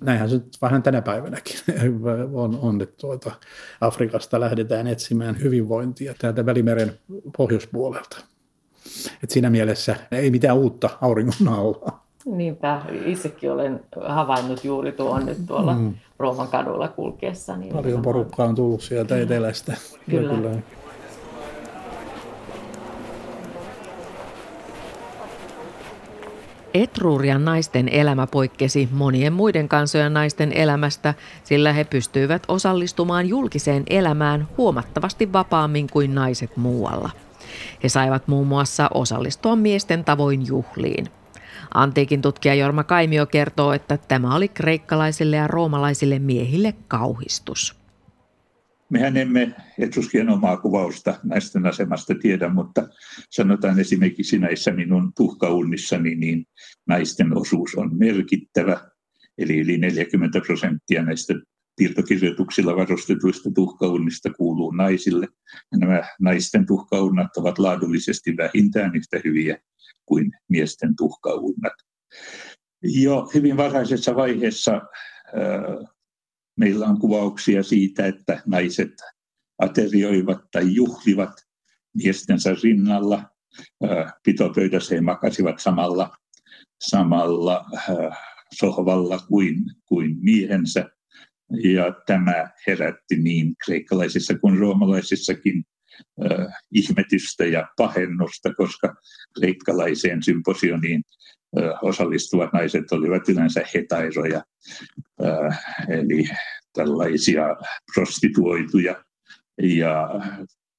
Näinhän 0.00 0.30
se 0.30 0.40
vähän 0.62 0.82
tänä 0.82 1.02
päivänäkin 1.02 1.56
on, 2.32 2.58
on 2.62 2.82
että 2.82 2.96
tuota 2.96 3.32
Afrikasta 3.80 4.40
lähdetään 4.40 4.86
etsimään 4.86 5.40
hyvinvointia 5.40 6.14
täältä 6.18 6.46
Välimeren 6.46 6.98
pohjoispuolelta. 7.36 8.16
Et 9.22 9.30
siinä 9.30 9.50
mielessä 9.50 9.96
ei 10.10 10.30
mitään 10.30 10.56
uutta 10.56 10.90
auringon 11.00 11.48
alla. 11.48 12.01
Niinpä, 12.26 12.82
itsekin 13.04 13.52
olen 13.52 13.80
havainnut 14.08 14.64
juuri 14.64 14.92
tuon 14.92 15.26
nyt 15.26 15.38
tuolla 15.46 15.74
mm. 15.74 15.94
Rooman 16.18 16.48
kadulla 16.48 16.88
kulkeessa. 16.88 17.56
Niin 17.56 17.72
Paljon 17.72 18.02
porukkaa 18.02 18.46
on 18.46 18.54
tullut 18.54 18.80
sieltä 18.80 19.14
kyllä. 19.14 19.22
etelästä. 19.22 19.76
Kyllä. 20.10 20.34
kyllä. 20.34 20.50
Etruurian 26.74 27.44
naisten 27.44 27.88
elämä 27.88 28.26
poikkesi 28.26 28.88
monien 28.92 29.32
muiden 29.32 29.68
kansojen 29.68 30.14
naisten 30.14 30.52
elämästä, 30.52 31.14
sillä 31.44 31.72
he 31.72 31.84
pystyivät 31.84 32.42
osallistumaan 32.48 33.28
julkiseen 33.28 33.82
elämään 33.90 34.48
huomattavasti 34.56 35.32
vapaammin 35.32 35.86
kuin 35.92 36.14
naiset 36.14 36.56
muualla. 36.56 37.10
He 37.82 37.88
saivat 37.88 38.28
muun 38.28 38.46
muassa 38.46 38.90
osallistua 38.94 39.56
miesten 39.56 40.04
tavoin 40.04 40.46
juhliin. 40.46 41.06
Antiikin 41.74 42.22
tutkija 42.22 42.54
Jorma 42.54 42.84
Kaimio 42.84 43.26
kertoo, 43.26 43.72
että 43.72 43.98
tämä 44.08 44.36
oli 44.36 44.48
kreikkalaisille 44.48 45.36
ja 45.36 45.46
roomalaisille 45.46 46.18
miehille 46.18 46.74
kauhistus. 46.88 47.82
Mehän 48.90 49.16
emme 49.16 49.54
Etruskien 49.78 50.28
omaa 50.28 50.56
kuvausta 50.56 51.14
naisten 51.24 51.66
asemasta 51.66 52.14
tiedä, 52.14 52.48
mutta 52.48 52.88
sanotaan 53.30 53.80
esimerkiksi 53.80 54.38
näissä 54.38 54.72
minun 54.72 55.12
tuhkaunnissani, 55.16 56.14
niin 56.14 56.46
naisten 56.88 57.36
osuus 57.36 57.74
on 57.74 57.98
merkittävä. 57.98 58.90
Eli 59.38 59.58
yli 59.58 59.78
40 59.78 60.40
prosenttia 60.46 61.02
näistä 61.02 61.34
piirtokirjoituksilla 61.76 62.76
varustetuista 62.76 63.50
tuhkaunnista 63.54 64.30
kuuluu 64.30 64.70
naisille. 64.70 65.28
Nämä 65.76 66.02
naisten 66.20 66.66
tuhkaunnat 66.66 67.36
ovat 67.36 67.58
laadullisesti 67.58 68.36
vähintään 68.36 68.96
yhtä 68.96 69.20
hyviä 69.24 69.58
kuin 70.06 70.32
miesten 70.48 70.96
tuhkaunnat. 70.96 71.72
Jo 72.82 73.30
hyvin 73.34 73.56
varhaisessa 73.56 74.14
vaiheessa 74.14 74.82
meillä 76.58 76.86
on 76.86 77.00
kuvauksia 77.00 77.62
siitä, 77.62 78.06
että 78.06 78.42
naiset 78.46 78.92
aterioivat 79.58 80.38
tai 80.52 80.74
juhlivat 80.74 81.32
miestensä 81.94 82.56
rinnalla. 82.62 83.30
Pitopöydässä 84.22 84.94
he 84.94 85.00
makasivat 85.00 85.58
samalla, 85.58 86.16
samalla 86.88 87.64
sohvalla 88.54 89.18
kuin, 89.18 89.64
kuin 89.86 90.16
miehensä. 90.20 90.90
Ja 91.62 91.94
tämä 92.06 92.50
herätti 92.66 93.16
niin 93.16 93.54
kreikkalaisissa 93.64 94.38
kuin 94.38 94.58
roomalaisissakin 94.58 95.64
äh, 96.30 96.46
ihmetystä 96.72 97.44
ja 97.44 97.68
pahennusta, 97.76 98.54
koska 98.54 98.94
kreikkalaiseen 99.40 100.22
symposioniin 100.22 101.02
osallistuvat 101.82 102.52
naiset 102.52 102.92
olivat 102.92 103.28
yleensä 103.28 103.62
hetairoja, 103.74 104.42
eli 105.88 106.24
tällaisia 106.72 107.56
prostituoituja. 107.94 109.04
Ja 109.62 110.08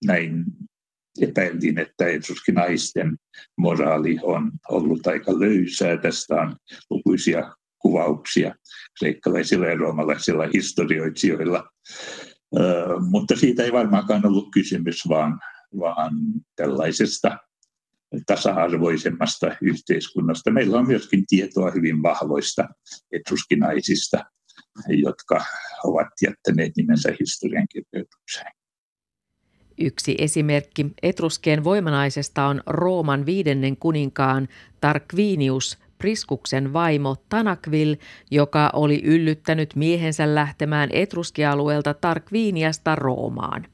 näin 0.06 0.46
epäiltiin, 1.22 1.80
että 1.80 2.10
Jeesuskin 2.10 2.56
naisten 2.56 3.18
moraali 3.58 4.18
on 4.22 4.52
ollut 4.70 5.08
aika 5.08 5.40
löysää. 5.40 5.98
Tästä 5.98 6.36
on 6.36 6.56
lukuisia 6.90 7.56
kuvauksia 7.80 8.56
kreikkalaisilla 9.00 9.66
ja 9.66 9.76
roomalaisilla 9.76 10.50
historioitsijoilla. 10.54 11.70
Mutta 13.10 13.36
siitä 13.36 13.64
ei 13.64 13.72
varmaankaan 13.72 14.26
ollut 14.26 14.48
kysymys, 14.54 15.10
vaan, 15.10 15.40
vaan 15.80 16.14
tällaisesta 16.56 17.38
tasa-arvoisemmasta 18.26 19.56
yhteiskunnasta. 19.62 20.52
Meillä 20.52 20.78
on 20.78 20.88
myöskin 20.88 21.24
tietoa 21.28 21.72
hyvin 21.72 22.04
vahvoista 22.04 22.68
etruskinaisista, 23.12 24.26
jotka 24.88 25.46
ovat 25.84 26.08
jättäneet 26.24 26.72
nimensä 26.78 27.14
historiankirjoitukseen. 27.20 28.52
Yksi 29.78 30.16
esimerkki 30.20 30.86
etruskien 31.04 31.64
voimanaisesta 31.64 32.46
on 32.46 32.62
Rooman 32.68 33.26
viidennen 33.26 33.78
kuninkaan 33.78 34.48
Tarquinius 34.82 35.78
Priskuksen 36.04 36.74
vaimo 36.74 37.16
Tanakvil, 37.30 37.96
joka 38.32 38.70
oli 38.74 39.02
yllyttänyt 39.04 39.76
miehensä 39.76 40.36
lähtemään 40.36 40.90
etruskialueelta 40.94 41.94
Tarquiniasta 41.94 42.96
Roomaan. 42.96 43.66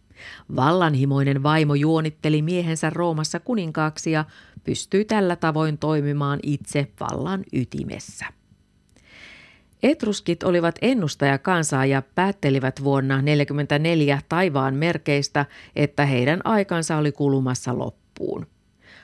Vallanhimoinen 0.55 1.43
vaimo 1.43 1.75
juonitteli 1.75 2.41
miehensä 2.41 2.89
Roomassa 2.89 3.39
kuninkaaksi 3.39 4.11
ja 4.11 4.25
pystyi 4.63 5.05
tällä 5.05 5.35
tavoin 5.35 5.77
toimimaan 5.77 6.39
itse 6.43 6.87
vallan 6.99 7.43
ytimessä. 7.53 8.25
Etruskit 9.83 10.43
olivat 10.43 10.75
ennustajakansaa 10.81 11.85
ja 11.85 12.01
päättelivät 12.15 12.83
vuonna 12.83 13.21
44 13.21 14.21
taivaan 14.29 14.75
merkeistä, 14.75 15.45
että 15.75 16.05
heidän 16.05 16.41
aikansa 16.43 16.97
oli 16.97 17.11
kulumassa 17.11 17.77
loppuun. 17.77 18.47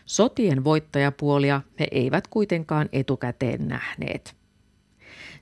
Sotien 0.06 0.64
voittajapuolia 0.64 1.62
he 1.80 1.88
eivät 1.92 2.28
kuitenkaan 2.28 2.90
etukäteen 2.92 3.68
nähneet. 3.68 4.36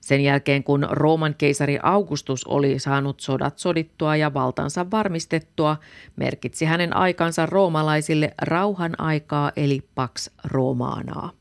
Sen 0.02 0.22
jälkeen 0.22 0.64
kun 0.64 0.88
Rooman 0.90 1.36
keisari 1.38 1.80
Augustus 1.84 2.46
oli 2.46 2.80
saanut 2.80 3.20
sodat 3.20 3.60
sodittua 3.60 4.16
ja 4.16 4.34
valtansa 4.34 4.92
varmistettua, 4.92 5.78
merkitsi 6.16 6.66
hänen 6.66 6.96
aikansa 6.96 7.46
roomalaisille 7.46 8.34
rauhan 8.42 9.00
aikaa 9.00 9.52
eli 9.56 9.82
Pax 9.96 10.30
Romanaa. 10.44 11.32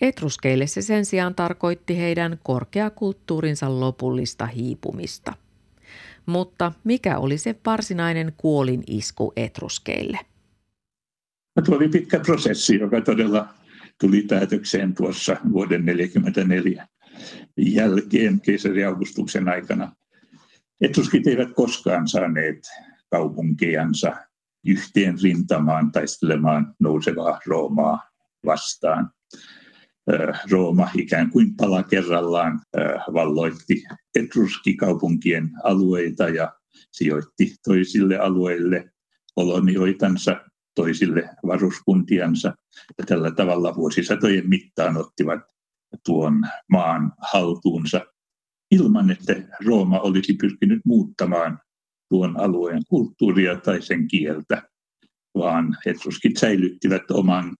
Etruskeille 0.00 0.66
se 0.66 0.82
sen 0.82 1.04
sijaan 1.04 1.34
tarkoitti 1.34 1.98
heidän 1.98 2.38
korkeakulttuurinsa 2.42 3.80
lopullista 3.80 4.46
hiipumista. 4.46 5.32
Mutta 6.26 6.72
mikä 6.84 7.18
oli 7.18 7.38
se 7.38 7.56
varsinainen 7.66 8.32
kuolin 8.36 8.84
isku 8.86 9.32
etruskeille? 9.36 10.18
Tuo 11.64 11.76
oli 11.76 11.88
pitkä 11.88 12.20
prosessi, 12.20 12.78
joka 12.78 13.00
todella 13.00 13.48
tuli 14.00 14.22
päätökseen 14.22 14.94
tuossa 14.94 15.36
vuoden 15.52 15.84
1944 15.86 16.88
jälkeen 17.56 18.40
keisari 18.40 18.84
Augustuksen 18.84 19.48
aikana. 19.48 19.92
Etruskit 20.80 21.26
eivät 21.26 21.48
koskaan 21.54 22.08
saaneet 22.08 22.58
kaupunkiansa 23.10 24.12
yhteen 24.66 25.14
rintamaan 25.22 25.92
taistelemaan 25.92 26.74
nousevaa 26.80 27.40
Roomaa 27.46 28.10
vastaan. 28.46 29.10
Rooma 30.50 30.90
ikään 30.94 31.30
kuin 31.30 31.56
pala 31.56 31.82
kerrallaan 31.82 32.60
valloitti 33.12 33.84
etruskikaupunkien 34.14 35.50
alueita 35.64 36.28
ja 36.28 36.52
sijoitti 36.92 37.54
toisille 37.64 38.18
alueille 38.18 38.90
kolonioitansa, 39.34 40.49
toisille 40.74 41.30
varuskuntiansa. 41.46 42.54
Ja 42.98 43.04
tällä 43.06 43.30
tavalla 43.30 43.76
vuosisatojen 43.76 44.48
mittaan 44.48 44.96
ottivat 44.96 45.40
tuon 46.04 46.42
maan 46.70 47.12
haltuunsa 47.32 48.06
ilman, 48.70 49.10
että 49.10 49.34
Rooma 49.66 50.00
olisi 50.00 50.32
pyrkinyt 50.32 50.80
muuttamaan 50.84 51.58
tuon 52.08 52.40
alueen 52.40 52.82
kulttuuria 52.88 53.56
tai 53.56 53.82
sen 53.82 54.08
kieltä, 54.08 54.62
vaan 55.34 55.76
etruskit 55.86 56.36
säilyttivät 56.36 57.10
oman 57.10 57.56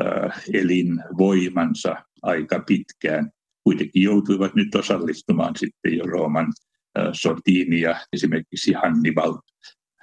äh, 0.00 0.42
elinvoimansa 0.52 1.96
aika 2.22 2.64
pitkään. 2.66 3.30
Kuitenkin 3.64 4.02
joutuivat 4.02 4.54
nyt 4.54 4.74
osallistumaan 4.74 5.56
sitten 5.56 5.96
jo 5.96 6.04
Rooman 6.04 6.52
äh, 6.98 7.04
sotiin 7.12 7.72
ja 7.72 8.00
esimerkiksi 8.12 8.72
Hannibal 8.72 9.38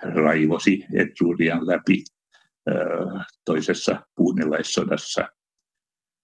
raivosi 0.02 0.86
Etrurian 0.94 1.68
läpi 1.68 2.04
toisessa 3.46 4.06
puunilaissodassa. 4.16 5.22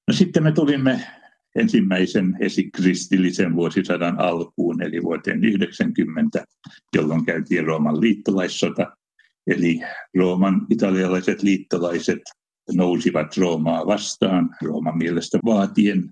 No 0.07 0.13
sitten 0.13 0.43
me 0.43 0.51
tulimme 0.51 1.01
ensimmäisen 1.55 2.37
esikristillisen 2.39 3.55
vuosisadan 3.55 4.19
alkuun, 4.19 4.81
eli 4.83 5.03
vuoteen 5.03 5.43
90, 5.43 6.45
jolloin 6.95 7.25
käytiin 7.25 7.65
Rooman 7.65 8.01
liittolaissota. 8.01 8.97
Eli 9.47 9.81
Rooman 10.17 10.67
italialaiset 10.69 11.43
liittolaiset 11.43 12.21
nousivat 12.71 13.37
Roomaa 13.37 13.87
vastaan, 13.87 14.49
Rooman 14.61 14.97
mielestä 14.97 15.39
vaatien 15.45 16.09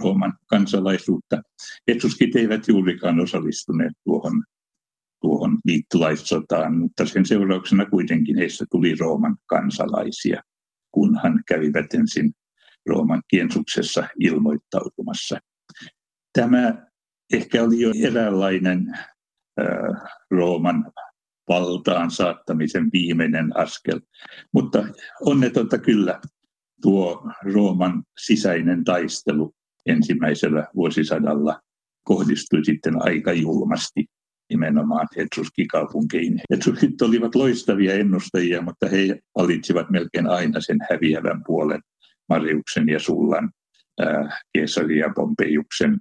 Rooman 0.00 0.32
kansalaisuutta. 0.46 1.42
Etsuskit 1.86 2.36
eivät 2.36 2.68
juurikaan 2.68 3.20
osallistuneet 3.20 3.92
tuohon, 4.04 4.44
tuohon 5.20 5.58
liittolaissotaan, 5.64 6.78
mutta 6.78 7.06
sen 7.06 7.26
seurauksena 7.26 7.86
kuitenkin 7.86 8.36
heistä 8.36 8.64
tuli 8.70 8.94
Rooman 8.94 9.36
kansalaisia, 9.46 10.42
kunhan 10.90 11.42
kävivät 11.48 11.94
ensin 11.94 12.32
Rooman 12.86 13.22
kiensuksessa 13.28 14.08
ilmoittautumassa. 14.20 15.38
Tämä 16.32 16.86
ehkä 17.32 17.62
oli 17.62 17.80
jo 17.80 17.92
eräänlainen 18.04 18.94
äh, 19.60 20.02
Rooman 20.30 20.92
valtaan 21.48 22.10
saattamisen 22.10 22.88
viimeinen 22.92 23.56
askel. 23.56 24.00
Mutta 24.52 24.84
onnetonta 25.20 25.78
kyllä 25.78 26.20
tuo 26.82 27.30
Rooman 27.54 28.02
sisäinen 28.18 28.84
taistelu 28.84 29.54
ensimmäisellä 29.86 30.66
vuosisadalla 30.74 31.60
kohdistui 32.04 32.64
sitten 32.64 32.94
aika 33.02 33.32
julmasti 33.32 34.06
nimenomaan 34.50 35.06
Etruskikaupunkeihin. 35.16 36.40
Etruskit 36.50 37.02
olivat 37.02 37.34
loistavia 37.34 37.94
ennustajia, 37.94 38.62
mutta 38.62 38.88
he 38.88 39.18
valitsivat 39.38 39.90
melkein 39.90 40.26
aina 40.26 40.60
sen 40.60 40.78
häviävän 40.90 41.42
puolen 41.46 41.80
Mariuksen 42.28 42.88
ja 42.88 42.98
Sullan 42.98 43.50
Keesari 44.52 44.98
ja 44.98 45.12
Pompejuksen, 45.14 45.98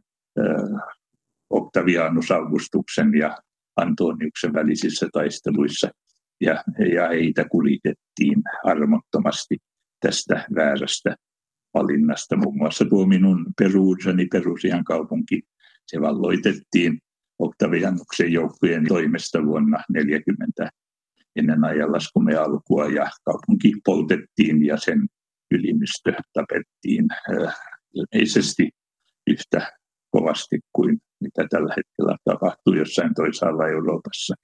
Octavianus 1.49 2.31
Augustuksen 2.31 3.13
ja 3.13 3.37
Antoniuksen 3.75 4.53
välisissä 4.53 5.07
taisteluissa. 5.13 5.89
Ja, 6.41 6.63
ja 6.93 7.07
heitä 7.07 7.45
kuritettiin 7.49 8.43
armottomasti 8.63 9.57
tästä 9.99 10.45
väärästä 10.55 11.15
valinnasta. 11.73 12.35
Muun 12.35 12.57
muassa 12.57 12.85
tuo 12.85 13.05
minun 13.05 13.45
Perugiani, 13.59 14.25
Perusian 14.25 14.83
kaupunki, 14.83 15.41
se 15.87 16.01
valloitettiin 16.01 16.99
Octavianuksen 17.39 18.33
joukkojen 18.33 18.87
toimesta 18.87 19.45
vuonna 19.45 19.83
40 19.89 20.69
ennen 21.35 21.63
ajanlaskumme 21.63 22.35
alkua 22.35 22.85
ja 22.85 23.07
kaupunki 23.25 23.73
poltettiin 23.85 24.65
ja 24.65 24.77
sen 24.77 25.07
ylimistö 25.51 26.13
tapettiin 26.33 27.05
äh, 27.11 27.55
ilmeisesti 27.93 28.69
yhtä 29.27 29.73
kovasti 30.09 30.59
kuin 30.73 30.97
mitä 31.19 31.47
tällä 31.49 31.73
hetkellä 31.77 32.17
tapahtuu 32.23 32.73
jossain 32.73 33.13
toisaalla 33.13 33.67
Euroopassa. 33.67 34.35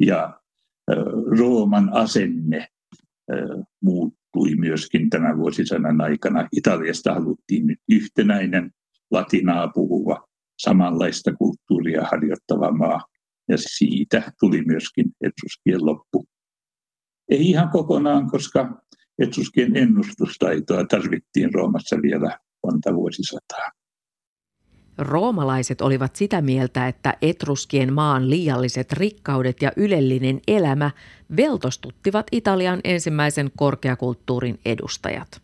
Ja 0.00 0.24
äh, 0.24 0.96
Rooman 1.38 1.90
asenne 1.92 2.58
äh, 2.58 3.66
muuttui 3.82 4.54
myöskin 4.56 5.10
tämän 5.10 5.38
vuosisadan 5.38 6.00
aikana. 6.00 6.48
Italiasta 6.56 7.14
haluttiin 7.14 7.66
nyt 7.66 7.78
yhtenäinen 7.88 8.70
latinaa 9.10 9.68
puhuva, 9.68 10.29
samanlaista 10.62 11.32
kulttuuria 11.32 12.02
harjoittava 12.10 12.72
maa. 12.72 13.00
Ja 13.48 13.56
siitä 13.58 14.32
tuli 14.40 14.62
myöskin 14.66 15.06
etruskien 15.20 15.86
loppu. 15.86 16.24
Ei 17.30 17.50
ihan 17.50 17.68
kokonaan, 17.68 18.30
koska 18.30 18.82
etruskien 19.18 19.76
ennustustaitoa 19.76 20.84
tarvittiin 20.84 21.54
Roomassa 21.54 21.96
vielä 22.02 22.38
monta 22.66 22.94
vuosisataa. 22.94 23.70
Roomalaiset 24.98 25.80
olivat 25.80 26.16
sitä 26.16 26.42
mieltä, 26.42 26.88
että 26.88 27.14
etruskien 27.22 27.92
maan 27.92 28.30
liialliset 28.30 28.92
rikkaudet 28.92 29.62
ja 29.62 29.72
ylellinen 29.76 30.40
elämä 30.48 30.90
veltostuttivat 31.36 32.26
Italian 32.32 32.80
ensimmäisen 32.84 33.50
korkeakulttuurin 33.56 34.58
edustajat. 34.64 35.42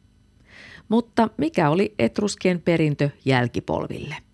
Mutta 0.88 1.30
mikä 1.38 1.70
oli 1.70 1.94
etruskien 1.98 2.62
perintö 2.62 3.10
jälkipolville? 3.24 4.25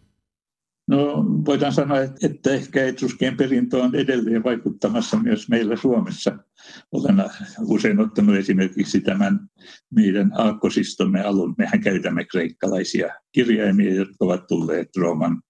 No 0.92 1.24
voidaan 1.46 1.72
sanoa, 1.72 2.00
että 2.00 2.50
ehkä 2.50 2.84
etruskien 2.84 3.36
perintö 3.36 3.82
on 3.82 3.94
edelleen 3.94 4.44
vaikuttamassa 4.44 5.16
myös 5.16 5.48
meillä 5.48 5.76
Suomessa. 5.76 6.38
Olen 6.92 7.24
usein 7.60 8.00
ottanut 8.00 8.36
esimerkiksi 8.36 9.00
tämän 9.00 9.40
meidän 9.94 10.32
aakkosistomme 10.34 11.22
alun. 11.22 11.54
Mehän 11.58 11.80
käytämme 11.80 12.24
kreikkalaisia 12.24 13.08
kirjaimia, 13.32 13.94
jotka 13.94 14.16
ovat 14.20 14.46
tulleet 14.46 14.88
Rooman 14.96 15.42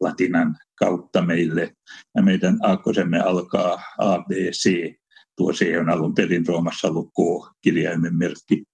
latinan 0.00 0.56
kautta 0.78 1.22
meille. 1.22 1.74
Ja 2.14 2.22
meidän 2.22 2.58
aakkosemme 2.62 3.20
alkaa 3.20 3.82
ABC. 3.98 4.94
Tuo 5.36 5.52
C 5.52 5.80
on 5.80 5.90
alun 5.90 6.14
perin 6.14 6.46
Roomassa 6.46 6.88
ollut 6.88 7.08
K-kirjaimen 7.08 8.16
merkki 8.16 8.64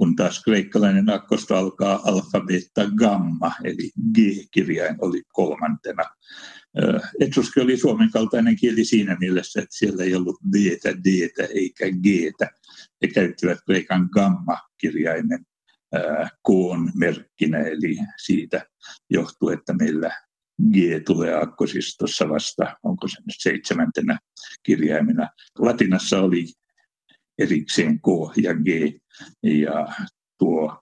kun 0.00 0.16
taas 0.16 0.42
kreikkalainen 0.44 1.10
akkosto 1.10 1.56
alkaa 1.56 2.00
alfabetta 2.04 2.86
gamma, 2.96 3.52
eli 3.64 3.90
G-kirjain 4.14 4.96
oli 5.00 5.22
kolmantena. 5.32 6.02
Etruski 7.20 7.60
oli 7.60 7.76
suomen 7.76 8.10
kaltainen 8.10 8.56
kieli 8.56 8.84
siinä 8.84 9.16
mielessä, 9.20 9.60
että 9.60 9.76
siellä 9.76 10.04
ei 10.04 10.14
ollut 10.14 10.40
b 10.50 10.54
d 11.04 11.06
eikä 11.54 11.84
g 11.90 12.06
He 13.02 13.08
käyttivät 13.08 13.58
kreikan 13.66 14.08
gamma-kirjaimen 14.12 15.46
koon 16.42 16.92
merkkinä, 16.94 17.58
eli 17.58 17.96
siitä 18.24 18.66
johtuu, 19.10 19.48
että 19.48 19.72
meillä 19.72 20.10
G 20.72 20.76
tulee 21.06 21.42
akkosistossa 21.42 22.28
vasta, 22.28 22.76
onko 22.82 23.08
se 23.08 23.16
nyt 23.20 23.36
seitsemäntenä 23.38 24.18
kirjaimena. 24.62 25.28
Latinassa 25.58 26.20
oli 26.20 26.46
erikseen 27.40 28.00
K 28.00 28.06
ja 28.42 28.54
G. 28.54 28.68
Ja 29.42 29.86
tuo 30.38 30.80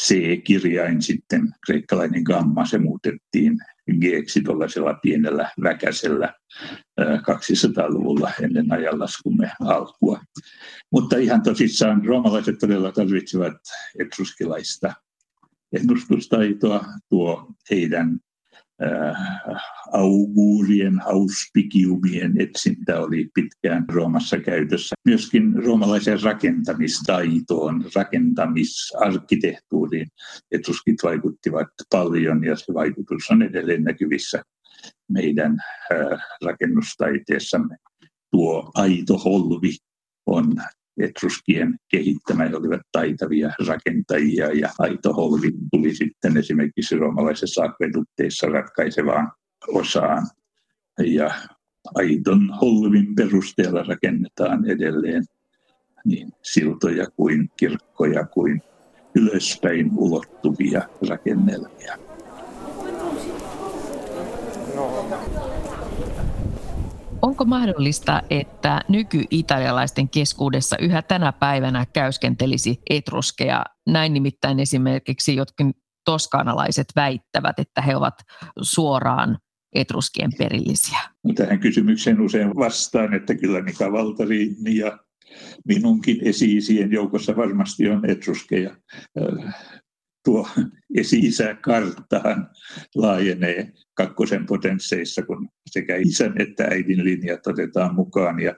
C-kirjain 0.00 1.02
sitten, 1.02 1.48
kreikkalainen 1.66 2.22
gamma, 2.22 2.66
se 2.66 2.78
muutettiin 2.78 3.58
g 4.00 4.04
tuollaisella 4.44 4.94
pienellä 4.94 5.50
väkäsellä 5.62 6.34
200-luvulla 7.00 8.30
ennen 8.42 8.72
ajanlaskumme 8.72 9.52
alkua. 9.60 10.20
Mutta 10.92 11.16
ihan 11.16 11.42
tosissaan 11.42 12.04
roomalaiset 12.04 12.58
todella 12.58 12.92
tarvitsevat 12.92 13.56
etruskilaista 13.98 14.92
ennustustaitoa. 15.72 16.84
Tuo 17.08 17.52
heidän 17.70 18.18
auguurien, 19.92 21.00
auspikiumien 21.06 22.40
etsintä 22.40 23.00
oli 23.00 23.30
pitkään 23.34 23.84
Roomassa 23.92 24.38
käytössä. 24.38 24.94
Myöskin 25.04 25.64
roomalaisen 25.64 26.22
rakentamistaitoon, 26.22 27.84
rakentamisarkkitehtuuriin 27.94 30.08
etruskit 30.50 30.96
vaikuttivat 31.02 31.68
paljon 31.90 32.44
ja 32.44 32.56
se 32.56 32.74
vaikutus 32.74 33.30
on 33.30 33.42
edelleen 33.42 33.84
näkyvissä 33.84 34.42
meidän 35.08 35.56
äh, 35.92 36.20
rakennustaiteessamme. 36.44 37.76
Tuo 38.30 38.70
aito 38.74 39.18
holvi 39.18 39.76
on 40.26 40.54
etruskien 41.00 41.78
kehittämä, 41.88 42.48
he 42.48 42.56
olivat 42.56 42.80
taitavia 42.92 43.52
rakentajia 43.68 44.52
ja 44.52 44.68
aito 44.78 45.12
holvi 45.12 45.50
tuli 45.70 45.94
sitten 45.94 46.36
esimerkiksi 46.36 46.96
roomalaisessa 46.96 47.64
akvedukteissa 47.64 48.46
ratkaisevaan 48.46 49.32
osaan. 49.68 50.26
Ja 50.98 51.30
aiton 51.94 52.50
holvin 52.60 53.14
perusteella 53.14 53.82
rakennetaan 53.82 54.70
edelleen 54.70 55.24
niin 56.04 56.32
siltoja 56.42 57.06
kuin 57.16 57.50
kirkkoja 57.56 58.26
kuin 58.26 58.62
ylöspäin 59.14 59.90
ulottuvia 59.96 60.82
rakennelmia. 61.08 62.11
Onko 67.22 67.44
mahdollista, 67.44 68.22
että 68.30 68.80
nyky-italialaisten 68.88 70.08
keskuudessa 70.08 70.76
yhä 70.78 71.02
tänä 71.02 71.32
päivänä 71.32 71.86
käyskentelisi 71.92 72.80
etruskeja? 72.90 73.64
Näin 73.88 74.12
nimittäin 74.12 74.60
esimerkiksi 74.60 75.36
jotkin 75.36 75.74
toskanalaiset 76.04 76.86
väittävät, 76.96 77.58
että 77.58 77.82
he 77.82 77.96
ovat 77.96 78.14
suoraan 78.62 79.38
etruskien 79.74 80.30
perillisiä. 80.38 80.98
Tähän 81.34 81.60
kysymykseen 81.60 82.20
usein 82.20 82.56
vastaan, 82.56 83.14
että 83.14 83.34
kyllä 83.34 83.62
Mika 83.62 83.92
Valtarini 83.92 84.76
ja 84.76 84.98
minunkin 85.66 86.18
esi 86.22 86.58
joukossa 86.90 87.36
varmasti 87.36 87.88
on 87.88 88.10
etruskeja 88.10 88.76
tuo 90.24 90.48
esi-isä 90.94 91.54
karttaan 91.54 92.50
laajenee 92.94 93.72
kakkosen 93.94 94.46
potensseissa, 94.46 95.22
kun 95.22 95.48
sekä 95.70 95.96
isän 95.96 96.40
että 96.40 96.64
äidin 96.64 97.04
linjat 97.04 97.46
otetaan 97.46 97.94
mukaan. 97.94 98.40
Ja 98.40 98.54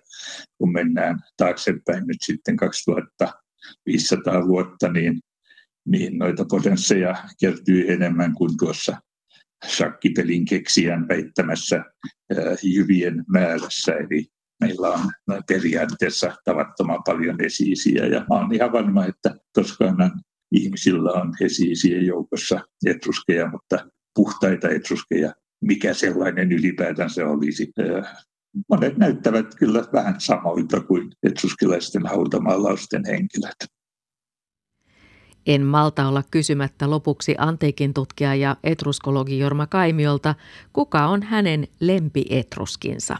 kun 0.58 0.72
mennään 0.72 1.18
taaksepäin 1.36 2.06
nyt 2.06 2.16
sitten 2.20 2.56
2500 2.56 4.46
vuotta, 4.46 4.92
niin, 4.92 5.20
niin 5.86 6.18
noita 6.18 6.44
potensseja 6.50 7.16
kertyy 7.40 7.92
enemmän 7.92 8.34
kuin 8.34 8.56
tuossa 8.58 8.96
shakkipelin 9.66 10.44
keksijän 10.44 11.08
väittämässä 11.08 11.76
ää, 11.76 11.84
jyvien 12.62 13.24
määrässä. 13.28 13.92
Eli 13.92 14.26
meillä 14.60 14.88
on 14.88 15.10
periaatteessa 15.48 16.36
tavattoman 16.44 17.02
paljon 17.06 17.44
esiisiä. 17.44 18.06
Ja 18.06 18.26
olen 18.30 18.54
ihan 18.54 18.72
varma, 18.72 19.06
että 19.06 19.34
Toskanan 19.52 20.12
ihmisillä 20.54 21.12
on 21.12 21.34
hesiisien 21.40 22.06
joukossa 22.06 22.60
etruskeja, 22.86 23.50
mutta 23.50 23.86
puhtaita 24.14 24.68
etruskeja, 24.68 25.34
mikä 25.60 25.94
sellainen 25.94 26.52
ylipäätään 26.52 27.10
se 27.10 27.24
olisi. 27.24 27.72
Monet 28.68 28.96
näyttävät 28.96 29.54
kyllä 29.54 29.84
vähän 29.92 30.20
samoilta 30.20 30.80
kuin 30.80 31.12
etruskilaisten 31.22 32.06
hautamaalausten 32.06 33.02
henkilöt. 33.06 33.56
En 35.46 35.62
malta 35.62 36.08
olla 36.08 36.22
kysymättä 36.30 36.90
lopuksi 36.90 37.34
antiikin 37.38 37.94
tutkija 37.94 38.34
ja 38.34 38.56
etruskologi 38.64 39.38
Jorma 39.38 39.66
Kaimiolta, 39.66 40.34
kuka 40.72 41.06
on 41.06 41.22
hänen 41.22 41.68
lempietruskinsa? 41.80 43.16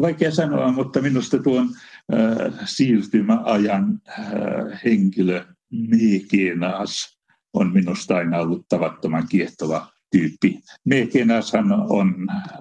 Vaikea 0.00 0.30
sanoa, 0.30 0.72
mutta 0.72 1.00
minusta 1.00 1.38
tuon 1.38 1.68
äh, 2.14 2.58
siirtymäajan 2.64 4.00
äh, 4.08 4.80
henkilö 4.84 5.44
Mekenas 5.72 7.18
on 7.52 7.72
minusta 7.72 8.16
aina 8.16 8.38
ollut 8.38 8.66
tavattoman 8.68 9.28
kiehtova 9.28 9.92
tyyppi. 10.10 10.60
Mekenashan 10.84 11.72
on 11.72 12.14
äh, 12.30 12.58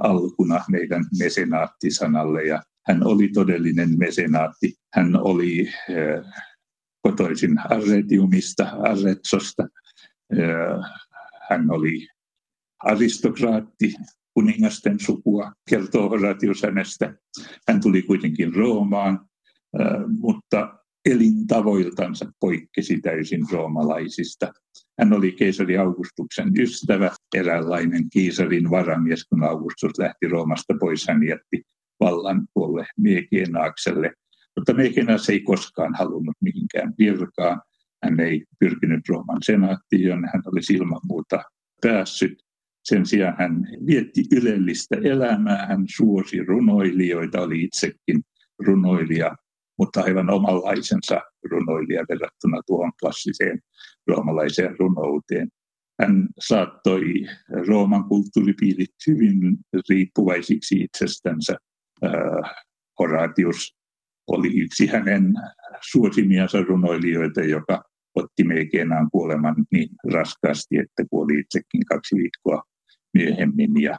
alkuna 0.00 0.64
meidän 0.68 1.04
mesenaattisanalle 1.18 2.44
ja 2.44 2.62
hän 2.86 3.06
oli 3.06 3.28
todellinen 3.28 3.98
mesenaatti. 3.98 4.74
Hän 4.94 5.16
oli 5.16 5.68
äh, 5.68 6.24
kotoisin 7.02 7.58
Arretiumista, 7.58 8.64
Arretsosta. 8.64 9.68
Hän 11.50 11.70
oli 11.70 12.08
aristokraatti, 12.84 13.94
kuningasten 14.34 15.00
sukua, 15.00 15.52
kertoo 15.70 16.08
Horatius 16.08 16.62
hänestä. 16.62 17.14
Hän 17.68 17.80
tuli 17.80 18.02
kuitenkin 18.02 18.54
Roomaan, 18.54 19.20
mutta 20.18 20.79
elintavoiltansa 21.04 22.32
poikkesi 22.40 23.00
täysin 23.00 23.46
roomalaisista. 23.52 24.52
Hän 24.98 25.12
oli 25.12 25.32
keisari 25.32 25.78
Augustuksen 25.78 26.52
ystävä, 26.58 27.10
eräänlainen 27.34 28.10
kiisarin 28.10 28.70
varamies, 28.70 29.24
kun 29.24 29.44
Augustus 29.44 29.98
lähti 29.98 30.28
Roomasta 30.28 30.74
pois, 30.80 31.08
hän 31.08 31.26
jätti 31.26 31.62
vallan 32.00 32.46
tuolle 32.54 32.86
Miekenaakselle. 32.96 34.12
Mutta 34.56 34.74
Miekenaas 34.74 35.30
ei 35.30 35.40
koskaan 35.40 35.94
halunnut 35.94 36.36
mihinkään 36.40 36.94
virkaan. 36.98 37.60
Hän 38.04 38.20
ei 38.20 38.44
pyrkinyt 38.58 39.08
Rooman 39.08 39.38
senaattiin, 39.42 40.02
jonne 40.02 40.28
hän 40.32 40.42
olisi 40.46 40.74
ilman 40.74 41.00
muuta 41.08 41.42
päässyt. 41.82 42.42
Sen 42.84 43.06
sijaan 43.06 43.36
hän 43.38 43.66
vietti 43.86 44.24
ylellistä 44.32 44.96
elämää, 45.02 45.66
hän 45.66 45.84
suosi 45.96 46.44
runoilijoita, 46.44 47.40
oli 47.40 47.64
itsekin 47.64 48.22
runoilija 48.66 49.36
mutta 49.80 50.00
aivan 50.00 50.30
omanlaisensa 50.30 51.20
runoilija 51.50 52.04
verrattuna 52.08 52.60
tuohon 52.66 52.92
klassiseen 53.00 53.60
roomalaiseen 54.06 54.76
runouteen. 54.78 55.48
Hän 56.00 56.28
saattoi 56.40 57.02
Rooman 57.68 58.04
kulttuuripiirit 58.04 58.94
hyvin 59.06 59.56
riippuvaisiksi 59.88 60.74
itsestänsä. 60.74 61.56
Äh, 62.04 62.10
Horatius 62.98 63.76
oli 64.26 64.60
yksi 64.60 64.86
hänen 64.86 65.34
suosimiansa 65.90 66.62
runoilijoita, 66.62 67.40
joka 67.40 67.82
otti 68.14 68.44
Meikenaan 68.44 69.10
kuoleman 69.10 69.56
niin 69.72 69.88
raskaasti, 70.12 70.78
että 70.78 71.04
kuoli 71.10 71.40
itsekin 71.40 71.84
kaksi 71.86 72.16
viikkoa 72.16 72.62
myöhemmin. 73.14 73.82
Ja 73.82 73.96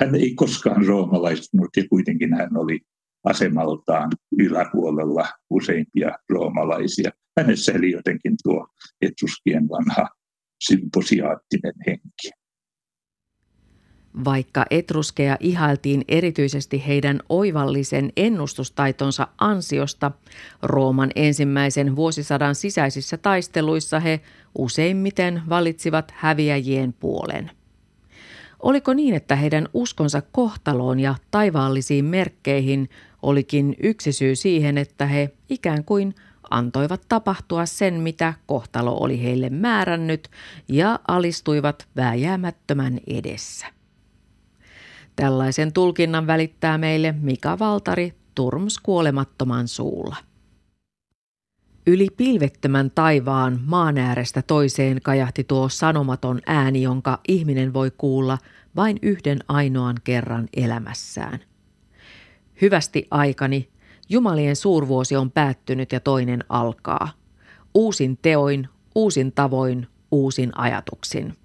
hän 0.00 0.14
ei 0.14 0.34
koskaan 0.34 0.86
roomalaistunut 0.86 1.70
ja 1.76 1.84
kuitenkin 1.90 2.34
hän 2.34 2.56
oli 2.56 2.80
asemaltaan 3.24 4.10
yläpuolella 4.38 5.28
useimpia 5.50 6.18
roomalaisia. 6.28 7.10
Hänessä 7.38 7.72
eli 7.72 7.90
jotenkin 7.90 8.36
tuo 8.42 8.66
etruskien 9.02 9.68
vanha 9.68 10.08
symposiaattinen 10.64 11.74
henki. 11.86 12.30
Vaikka 14.24 14.66
etruskeja 14.70 15.36
ihailtiin 15.40 16.04
erityisesti 16.08 16.86
heidän 16.86 17.20
oivallisen 17.28 18.12
ennustustaitonsa 18.16 19.28
ansiosta, 19.38 20.10
Rooman 20.62 21.10
ensimmäisen 21.14 21.96
vuosisadan 21.96 22.54
sisäisissä 22.54 23.16
taisteluissa 23.16 24.00
he 24.00 24.20
useimmiten 24.58 25.42
valitsivat 25.48 26.14
häviäjien 26.16 26.92
puolen– 26.92 27.50
Oliko 28.62 28.94
niin, 28.94 29.14
että 29.14 29.36
heidän 29.36 29.68
uskonsa 29.74 30.22
kohtaloon 30.32 31.00
ja 31.00 31.14
taivaallisiin 31.30 32.04
merkkeihin 32.04 32.88
olikin 33.22 33.76
yksi 33.82 34.12
syy 34.12 34.36
siihen, 34.36 34.78
että 34.78 35.06
he 35.06 35.30
ikään 35.48 35.84
kuin 35.84 36.14
antoivat 36.50 37.02
tapahtua 37.08 37.66
sen, 37.66 37.94
mitä 37.94 38.34
kohtalo 38.46 38.96
oli 39.00 39.22
heille 39.22 39.50
määrännyt 39.50 40.30
ja 40.68 41.00
alistuivat 41.08 41.88
vääjäämättömän 41.96 42.98
edessä. 43.06 43.66
Tällaisen 45.16 45.72
tulkinnan 45.72 46.26
välittää 46.26 46.78
meille 46.78 47.14
Mika 47.20 47.58
Valtari 47.58 48.14
Turms 48.34 48.78
kuolemattoman 48.78 49.68
suulla. 49.68 50.16
Yli 51.86 52.08
pilvettömän 52.16 52.90
taivaan 52.90 53.60
maan 53.66 53.98
äärestä 53.98 54.42
toiseen 54.42 55.00
kajahti 55.02 55.44
tuo 55.44 55.68
sanomaton 55.68 56.40
ääni, 56.46 56.82
jonka 56.82 57.20
ihminen 57.28 57.72
voi 57.72 57.90
kuulla 57.98 58.38
vain 58.76 58.98
yhden 59.02 59.38
ainoan 59.48 59.96
kerran 60.04 60.48
elämässään. 60.56 61.40
Hyvästi 62.60 63.06
aikani, 63.10 63.68
Jumalien 64.08 64.56
suurvuosi 64.56 65.16
on 65.16 65.30
päättynyt 65.30 65.92
ja 65.92 66.00
toinen 66.00 66.44
alkaa. 66.48 67.08
Uusin 67.74 68.18
teoin, 68.22 68.68
uusin 68.94 69.32
tavoin, 69.32 69.86
uusin 70.10 70.58
ajatuksin. 70.58 71.36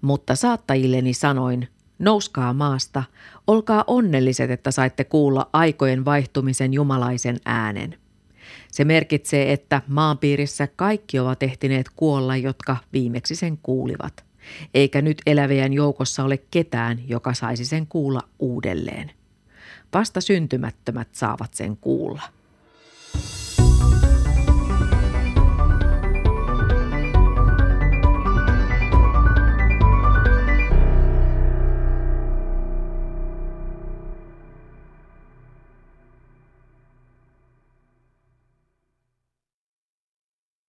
Mutta 0.00 0.34
saattajilleni 0.34 1.14
sanoin, 1.14 1.68
nouskaa 1.98 2.52
maasta, 2.52 3.02
olkaa 3.46 3.84
onnelliset, 3.86 4.50
että 4.50 4.70
saitte 4.70 5.04
kuulla 5.04 5.50
aikojen 5.52 6.04
vaihtumisen 6.04 6.74
jumalaisen 6.74 7.36
äänen– 7.44 7.98
se 8.72 8.84
merkitsee, 8.84 9.52
että 9.52 9.82
maanpiirissä 9.88 10.68
kaikki 10.76 11.18
ovat 11.18 11.42
ehtineet 11.42 11.86
kuolla, 11.96 12.36
jotka 12.36 12.76
viimeksi 12.92 13.36
sen 13.36 13.58
kuulivat. 13.62 14.24
Eikä 14.74 15.02
nyt 15.02 15.22
elävien 15.26 15.72
joukossa 15.72 16.24
ole 16.24 16.36
ketään, 16.50 17.08
joka 17.08 17.34
saisi 17.34 17.64
sen 17.64 17.86
kuulla 17.86 18.20
uudelleen. 18.38 19.10
Vasta 19.94 20.20
syntymättömät 20.20 21.08
saavat 21.12 21.54
sen 21.54 21.76
kuulla. 21.76 22.22